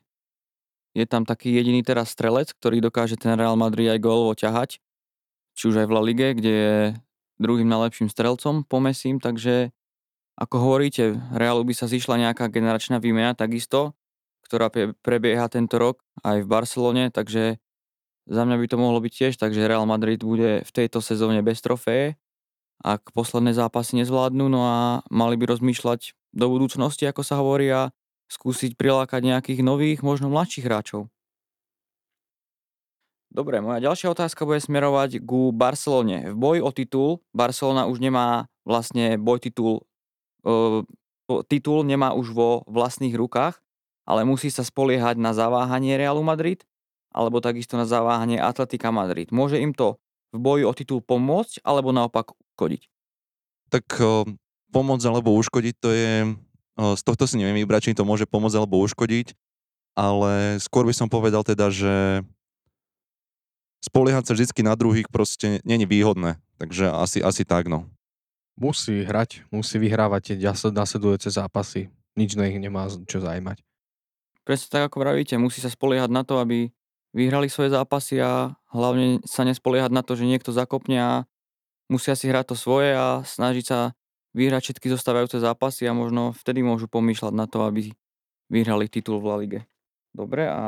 je 0.97 1.05
tam 1.05 1.29
taký 1.29 1.53
jediný 1.53 1.85
teraz 1.85 2.09
strelec, 2.09 2.57
ktorý 2.57 2.81
dokáže 2.81 3.21
ten 3.21 3.37
Real 3.37 3.53
Madrid 3.53 3.93
aj 3.93 4.01
gólovo 4.01 4.33
ťahať. 4.33 4.81
Či 5.53 5.63
už 5.69 5.85
aj 5.85 5.87
v 5.89 5.93
La 5.93 6.01
Lige, 6.01 6.27
kde 6.33 6.53
je 6.53 6.77
druhým 7.37 7.69
najlepším 7.69 8.09
strelcom 8.09 8.65
po 8.65 8.81
Messim, 8.81 9.21
takže 9.21 9.69
ako 10.37 10.57
hovoríte, 10.57 11.17
Realu 11.33 11.65
by 11.65 11.73
sa 11.73 11.89
zišla 11.89 12.29
nejaká 12.29 12.49
generačná 12.49 12.97
výmena 12.97 13.33
takisto, 13.37 13.97
ktorá 14.45 14.69
prebieha 15.01 15.49
tento 15.49 15.77
rok 15.81 16.01
aj 16.21 16.45
v 16.45 16.49
Barcelone, 16.49 17.09
takže 17.09 17.61
za 18.29 18.41
mňa 18.45 18.57
by 18.57 18.65
to 18.69 18.77
mohlo 18.77 18.99
byť 19.01 19.13
tiež, 19.13 19.33
takže 19.37 19.69
Real 19.69 19.85
Madrid 19.89 20.21
bude 20.21 20.61
v 20.61 20.71
tejto 20.73 21.01
sezóne 21.01 21.41
bez 21.41 21.61
trofeje, 21.61 22.17
ak 22.85 23.09
posledné 23.13 23.57
zápasy 23.57 23.97
nezvládnu, 24.01 24.45
no 24.45 24.61
a 24.61 25.01
mali 25.09 25.37
by 25.41 25.57
rozmýšľať 25.57 26.13
do 26.37 26.45
budúcnosti, 26.53 27.09
ako 27.09 27.25
sa 27.25 27.41
hovorí, 27.41 27.73
a 27.73 27.89
skúsiť 28.27 28.75
prilákať 28.75 29.23
nejakých 29.23 29.61
nových, 29.63 29.99
možno 30.03 30.27
mladších 30.31 30.67
hráčov. 30.67 31.07
Dobre, 33.27 33.59
moja 33.59 33.83
ďalšia 33.83 34.15
otázka 34.15 34.47
bude 34.47 34.63
smerovať 34.63 35.19
ku 35.21 35.51
Barcelone. 35.51 36.31
V 36.31 36.35
boji 36.39 36.59
o 36.63 36.71
titul 36.71 37.09
Barcelona 37.35 37.85
už 37.85 37.99
nemá 37.99 38.47
vlastne 38.63 39.19
boj 39.19 39.43
titul 39.43 39.83
titul 41.51 41.83
nemá 41.83 42.15
už 42.15 42.31
vo 42.31 42.63
vlastných 42.71 43.11
rukách, 43.11 43.59
ale 44.07 44.23
musí 44.23 44.47
sa 44.47 44.63
spoliehať 44.63 45.19
na 45.19 45.35
zaváhanie 45.35 45.99
Realu 45.99 46.23
Madrid 46.23 46.63
alebo 47.11 47.43
takisto 47.43 47.75
na 47.75 47.83
zaváhanie 47.83 48.39
Atletika 48.39 48.95
Madrid. 48.95 49.27
Môže 49.35 49.59
im 49.59 49.75
to 49.75 49.99
v 50.31 50.39
boji 50.39 50.63
o 50.63 50.71
titul 50.71 51.03
pomôcť 51.03 51.67
alebo 51.67 51.91
naopak 51.91 52.31
uškodiť? 52.31 52.81
Tak 53.67 53.85
pomôcť 54.71 55.05
alebo 55.11 55.35
uškodiť 55.35 55.75
to 55.83 55.89
je, 55.91 56.11
z 56.77 57.01
tohto 57.01 57.25
si 57.25 57.41
neviem 57.41 57.57
vybrať, 57.65 57.91
či 57.91 57.97
to 57.97 58.05
môže 58.05 58.29
pomôcť 58.29 58.57
alebo 58.61 58.77
uškodiť, 58.85 59.33
ale 59.97 60.61
skôr 60.61 60.85
by 60.85 60.93
som 60.93 61.09
povedal 61.09 61.41
teda, 61.41 61.73
že 61.73 62.21
spoliehať 63.81 64.29
sa 64.29 64.33
vždy 64.37 64.61
na 64.61 64.77
druhých 64.77 65.09
proste 65.09 65.57
není 65.65 65.89
výhodné. 65.89 66.37
Takže 66.61 66.93
asi, 66.93 67.19
asi 67.21 67.41
tak, 67.45 67.65
no. 67.65 67.89
Musí 68.57 69.05
hrať, 69.05 69.45
musí 69.53 69.77
vyhrávať 69.77 70.33
tie 70.33 70.35
nasledujúce 70.73 71.29
zápasy. 71.29 71.93
Nič 72.17 72.33
na 72.33 72.49
ich 72.49 72.57
nemá 72.57 72.89
čo 73.05 73.21
zaujímať. 73.21 73.61
Presne 74.41 74.67
tak, 74.73 74.89
ako 74.89 75.05
vravíte, 75.05 75.37
musí 75.37 75.61
sa 75.61 75.69
spoliehať 75.69 76.09
na 76.09 76.25
to, 76.25 76.41
aby 76.41 76.73
vyhrali 77.13 77.49
svoje 77.49 77.73
zápasy 77.73 78.17
a 78.21 78.57
hlavne 78.73 79.21
sa 79.25 79.45
nespoliehať 79.45 79.93
na 79.93 80.01
to, 80.01 80.17
že 80.17 80.25
niekto 80.25 80.49
zakopne 80.49 80.97
a 80.97 81.11
musia 81.89 82.17
si 82.17 82.25
hrať 82.29 82.53
to 82.53 82.55
svoje 82.57 82.97
a 82.97 83.21
snažiť 83.21 83.65
sa 83.65 83.79
vyhrať 84.37 84.69
všetky 84.69 84.93
zostávajúce 84.93 85.41
zápasy 85.41 85.89
a 85.89 85.97
možno 85.97 86.37
vtedy 86.37 86.61
môžu 86.61 86.85
pomýšľať 86.85 87.33
na 87.33 87.49
to, 87.49 87.65
aby 87.65 87.89
vyhrali 88.53 88.85
titul 88.85 89.17
v 89.17 89.25
La 89.25 89.35
Lige. 89.41 89.61
Dobre, 90.13 90.45
a 90.45 90.61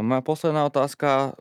moja 0.00 0.24
posledná 0.24 0.64
otázka 0.64 1.36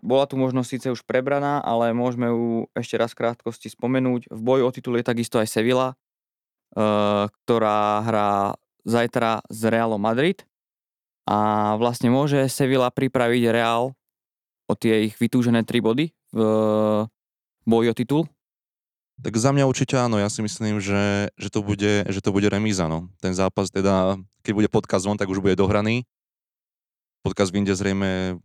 bola 0.00 0.24
tu 0.30 0.38
možnosť 0.38 0.68
síce 0.70 0.86
už 0.94 1.02
prebraná, 1.02 1.58
ale 1.60 1.90
môžeme 1.90 2.30
ju 2.30 2.70
ešte 2.78 2.94
raz 2.94 3.10
krátkosti 3.10 3.74
spomenúť. 3.74 4.30
V 4.30 4.40
boji 4.40 4.62
o 4.62 4.70
titul 4.70 4.94
je 4.96 5.04
takisto 5.04 5.42
aj 5.42 5.50
Sevilla, 5.50 5.92
uh, 5.92 7.26
ktorá 7.26 8.06
hrá 8.06 8.30
zajtra 8.86 9.44
z 9.50 9.60
Realom 9.68 10.00
Madrid 10.00 10.46
a 11.28 11.74
vlastne 11.76 12.08
môže 12.08 12.48
Sevilla 12.48 12.88
pripraviť 12.88 13.42
Real 13.52 13.92
o 14.70 14.72
tie 14.78 15.10
ich 15.10 15.18
vytúžené 15.18 15.66
tri 15.66 15.82
body 15.84 16.14
v 16.32 16.40
boji 17.66 17.86
o 17.90 17.94
titul? 17.94 18.22
Tak 19.20 19.36
za 19.36 19.52
mňa 19.52 19.68
určite 19.68 20.00
áno, 20.00 20.16
ja 20.16 20.32
si 20.32 20.40
myslím, 20.40 20.80
že, 20.80 21.28
že, 21.36 21.48
to, 21.52 21.60
bude, 21.60 22.08
že 22.08 22.20
to 22.24 22.32
bude 22.32 22.48
remíza. 22.48 22.88
No. 22.88 23.12
Ten 23.20 23.36
zápas 23.36 23.68
teda, 23.68 24.16
keď 24.40 24.52
bude 24.56 24.68
podcast 24.72 25.04
von, 25.04 25.20
tak 25.20 25.28
už 25.28 25.44
bude 25.44 25.52
dohraný. 25.60 26.08
Podcast 27.20 27.52
vyjde 27.52 27.76
zrejme 27.76 28.40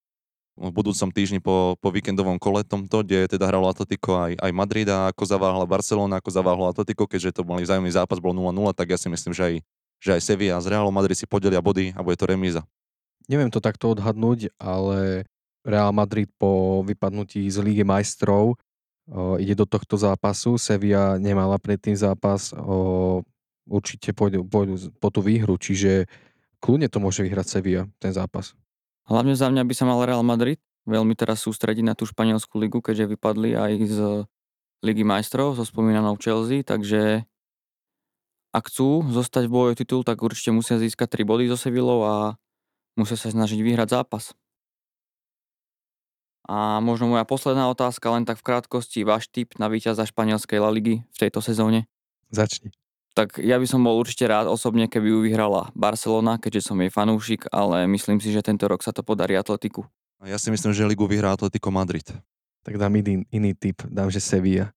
v 0.56 0.72
budúcom 0.72 1.12
týždni 1.12 1.44
po, 1.44 1.80
po 1.80 1.92
víkendovom 1.92 2.40
kole 2.40 2.64
tomto, 2.64 3.04
kde 3.04 3.28
teda 3.28 3.48
hralo 3.48 3.68
Atletico 3.68 4.16
aj, 4.16 4.40
aj 4.40 4.52
Madrid 4.56 4.88
a 4.88 5.12
ako 5.12 5.24
zaváhla 5.28 5.68
Barcelona, 5.68 6.24
ako 6.24 6.32
zaváhla 6.32 6.72
Atletico, 6.72 7.08
keďže 7.08 7.40
to 7.40 7.42
bol 7.44 7.60
vzájomný 7.60 7.92
zápas, 7.92 8.24
bol 8.24 8.32
0-0, 8.32 8.72
tak 8.72 8.96
ja 8.96 9.00
si 9.00 9.12
myslím, 9.12 9.36
že 9.36 9.44
aj, 9.44 9.56
že 10.00 10.10
aj 10.16 10.22
Sevilla 10.24 10.60
z 10.64 10.72
Realom 10.72 10.96
Madrid 10.96 11.20
si 11.20 11.28
podelia 11.28 11.60
body 11.60 11.92
a 11.92 12.00
bude 12.00 12.16
to 12.16 12.28
remíza. 12.28 12.64
Neviem 13.28 13.52
to 13.52 13.60
takto 13.60 13.92
odhadnúť, 13.92 14.56
ale 14.56 15.28
Real 15.68 15.92
Madrid 15.92 16.32
po 16.40 16.84
vypadnutí 16.88 17.44
z 17.52 17.58
Lígy 17.60 17.84
majstrov 17.84 18.56
ide 19.38 19.54
do 19.54 19.66
tohto 19.70 19.96
zápasu. 19.98 20.58
Sevilla 20.58 21.22
nemala 21.22 21.62
predtým 21.62 21.94
zápas, 21.94 22.54
o, 22.56 23.22
určite 23.70 24.14
pôjdu, 24.14 24.46
pôjdu 24.46 24.90
po 24.98 25.14
tú 25.14 25.22
výhru, 25.22 25.58
čiže 25.58 26.10
kľudne 26.62 26.90
to 26.90 26.98
môže 26.98 27.22
vyhrať 27.22 27.60
Sevilla, 27.60 27.86
ten 28.02 28.10
zápas. 28.14 28.58
Hlavne 29.06 29.38
za 29.38 29.54
mňa 29.54 29.62
by 29.62 29.74
sa 29.78 29.86
mal 29.86 30.02
Real 30.02 30.26
Madrid 30.26 30.58
veľmi 30.86 31.18
teraz 31.18 31.42
sústrediť 31.42 31.86
na 31.86 31.98
tú 31.98 32.06
španielskú 32.06 32.62
ligu, 32.62 32.78
keďže 32.82 33.18
vypadli 33.18 33.58
aj 33.58 33.72
z 33.90 34.00
Ligy 34.86 35.02
majstrov 35.02 35.58
so 35.58 35.66
spomínanou 35.66 36.14
Chelsea, 36.22 36.62
takže 36.62 37.26
ak 38.54 38.70
chcú 38.70 39.04
zostať 39.10 39.50
v 39.50 39.54
boju 39.54 39.74
titul, 39.76 40.02
tak 40.06 40.22
určite 40.22 40.54
musia 40.54 40.78
získať 40.78 41.26
3 41.26 41.28
body 41.28 41.46
so 41.50 41.58
Sevillou 41.58 42.06
a 42.06 42.14
musia 42.94 43.18
sa 43.18 43.34
snažiť 43.34 43.60
vyhrať 43.60 43.98
zápas. 43.98 44.38
A 46.46 46.78
možno 46.80 47.10
moja 47.10 47.26
posledná 47.26 47.66
otázka, 47.68 48.14
len 48.14 48.24
tak 48.24 48.38
v 48.38 48.46
krátkosti, 48.46 49.02
váš 49.02 49.28
tip 49.28 49.58
na 49.58 49.66
víťaza 49.66 50.06
španielskej 50.06 50.62
La 50.62 50.70
Ligy 50.70 51.02
v 51.02 51.18
tejto 51.18 51.42
sezóne? 51.42 51.90
Začni 52.30 52.70
tak 53.16 53.40
ja 53.40 53.56
by 53.56 53.64
som 53.64 53.80
bol 53.80 53.96
určite 53.96 54.28
rád 54.28 54.52
osobne, 54.52 54.92
keby 54.92 55.08
ju 55.08 55.20
vyhrala 55.24 55.72
Barcelona, 55.72 56.36
keďže 56.36 56.68
som 56.68 56.78
jej 56.84 56.92
fanúšik, 56.92 57.48
ale 57.48 57.88
myslím 57.88 58.20
si, 58.20 58.36
že 58.36 58.44
tento 58.44 58.68
rok 58.68 58.84
sa 58.84 58.92
to 58.92 59.08
podarí 59.08 59.40
Atletiku. 59.40 59.88
Ja 60.28 60.36
si 60.36 60.52
myslím, 60.52 60.76
že 60.76 60.84
ligu 60.84 61.08
vyhrá 61.08 61.32
Atletico 61.32 61.72
Madrid. 61.72 62.04
Tak 62.68 62.76
dám 62.76 62.92
iný, 63.00 63.24
iný 63.32 63.56
typ, 63.56 63.88
dám, 63.88 64.12
že 64.12 64.20
Sevilla. 64.20 64.76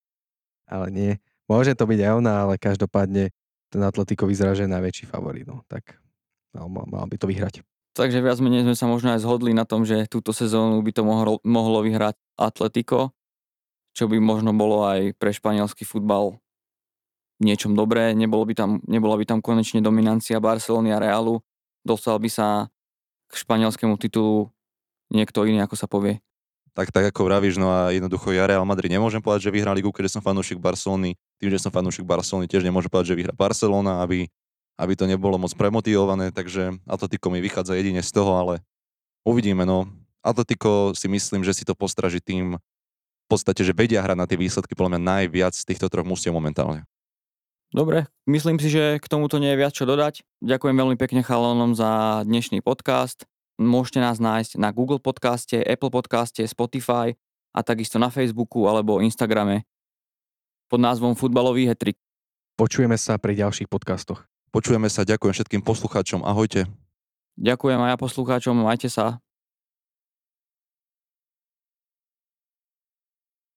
Ale 0.70 0.94
nie. 0.94 1.12
Môže 1.50 1.74
to 1.74 1.90
byť 1.90 1.98
aj 1.98 2.12
ona, 2.14 2.32
ale 2.46 2.54
každopádne 2.62 3.34
ten 3.74 3.82
Atletico 3.82 4.22
vyzerá, 4.30 4.54
že 4.54 4.70
je 4.70 4.74
najväčší 4.76 5.10
favorit. 5.10 5.42
No. 5.42 5.66
Tak 5.66 5.98
mal, 6.54 6.70
mal 6.86 7.10
by 7.10 7.16
to 7.18 7.26
vyhrať. 7.26 7.66
Takže 7.98 8.22
viac 8.22 8.38
menej 8.38 8.62
sme 8.62 8.78
sa 8.78 8.86
možno 8.86 9.10
aj 9.10 9.26
zhodli 9.26 9.50
na 9.50 9.66
tom, 9.66 9.82
že 9.82 10.06
túto 10.06 10.30
sezónu 10.30 10.78
by 10.86 10.94
to 10.94 11.02
mohlo, 11.02 11.42
mohlo 11.42 11.82
vyhrať 11.82 12.14
Atletico, 12.38 13.10
čo 13.90 14.06
by 14.06 14.22
možno 14.22 14.54
bolo 14.54 14.86
aj 14.86 15.18
pre 15.18 15.34
španielský 15.34 15.82
futbal 15.82 16.38
niečom 17.42 17.74
dobré, 17.74 18.14
nebolo 18.14 18.46
by 18.46 18.54
tam, 18.54 18.70
nebola 18.86 19.18
by 19.18 19.26
tam 19.26 19.42
konečne 19.42 19.82
dominancia 19.82 20.38
Barcelony 20.38 20.94
a 20.94 21.02
Realu, 21.02 21.42
dostal 21.82 22.22
by 22.22 22.30
sa 22.30 22.70
k 23.26 23.34
španielskému 23.34 23.98
titulu 23.98 24.54
niekto 25.10 25.42
iný, 25.42 25.66
ako 25.66 25.74
sa 25.74 25.90
povie. 25.90 26.22
Tak, 26.78 26.94
tak 26.94 27.10
ako 27.10 27.26
vravíš, 27.26 27.58
no 27.58 27.74
a 27.74 27.90
jednoducho 27.90 28.30
ja 28.30 28.46
Real 28.46 28.62
Madrid 28.62 28.94
nemôžem 28.94 29.18
povedať, 29.18 29.50
že 29.50 29.54
vyhrá 29.58 29.74
ligu, 29.74 29.90
keďže 29.90 30.18
som 30.18 30.22
fanúšik 30.22 30.62
Barcelony. 30.62 31.18
Tým, 31.42 31.50
že 31.50 31.58
som 31.58 31.74
fanúšik 31.74 32.06
Barcelony, 32.06 32.46
tiež 32.46 32.62
nemôžem 32.62 32.86
povedať, 32.86 33.10
že 33.14 33.18
vyhrá 33.18 33.34
Barcelona, 33.34 34.06
aby, 34.06 34.30
aby 34.78 34.94
to 34.94 35.10
nebolo 35.10 35.36
moc 35.36 35.50
premotivované, 35.58 36.30
takže 36.30 36.78
Atletico 36.86 37.28
mi 37.34 37.42
vychádza 37.42 37.74
jedine 37.74 38.00
z 38.00 38.14
toho, 38.14 38.38
ale 38.38 38.54
uvidíme, 39.26 39.66
no. 39.66 39.90
Atletico 40.22 40.94
si 40.94 41.10
myslím, 41.10 41.42
že 41.42 41.52
si 41.52 41.66
to 41.66 41.74
postraží 41.74 42.22
tým 42.22 42.56
v 42.56 43.26
podstate, 43.26 43.60
že 43.66 43.76
vedia 43.76 44.00
hrať 44.00 44.16
na 44.16 44.24
tie 44.24 44.38
výsledky 44.38 44.72
podľa 44.72 44.96
mňa 44.96 45.02
najviac 45.04 45.52
z 45.52 45.66
týchto 45.66 45.90
troch 45.90 46.06
mústiev 46.06 46.32
momentálne. 46.32 46.86
Dobre, 47.68 48.08
myslím 48.24 48.56
si, 48.56 48.72
že 48.72 48.96
k 48.96 49.06
tomuto 49.10 49.36
nie 49.36 49.52
je 49.52 49.60
viac 49.60 49.76
čo 49.76 49.84
dodať. 49.84 50.24
Ďakujem 50.40 50.72
veľmi 50.72 50.96
pekne 50.96 51.20
chalanom 51.20 51.76
za 51.76 52.24
dnešný 52.24 52.64
podcast. 52.64 53.28
Môžete 53.60 54.00
nás 54.00 54.16
nájsť 54.16 54.56
na 54.56 54.72
Google 54.72 55.02
podcaste, 55.02 55.60
Apple 55.60 55.92
podcaste, 55.92 56.40
Spotify 56.48 57.12
a 57.52 57.60
takisto 57.60 58.00
na 58.00 58.08
Facebooku 58.08 58.64
alebo 58.64 59.04
Instagrame 59.04 59.68
pod 60.70 60.80
názvom 60.80 61.12
Futbalový 61.12 61.68
hetrik. 61.68 62.00
Počujeme 62.56 62.96
sa 62.96 63.16
pri 63.20 63.36
ďalších 63.36 63.68
podcastoch. 63.68 64.27
Počujeme 64.48 64.88
sa, 64.88 65.04
ďakujem 65.04 65.34
všetkým 65.36 65.62
poslucháčom, 65.62 66.24
ahojte. 66.24 66.64
Ďakujem 67.38 67.78
aj 67.78 67.90
ja 67.94 67.96
poslucháčom, 68.00 68.54
majte 68.58 68.90
sa. 68.90 69.20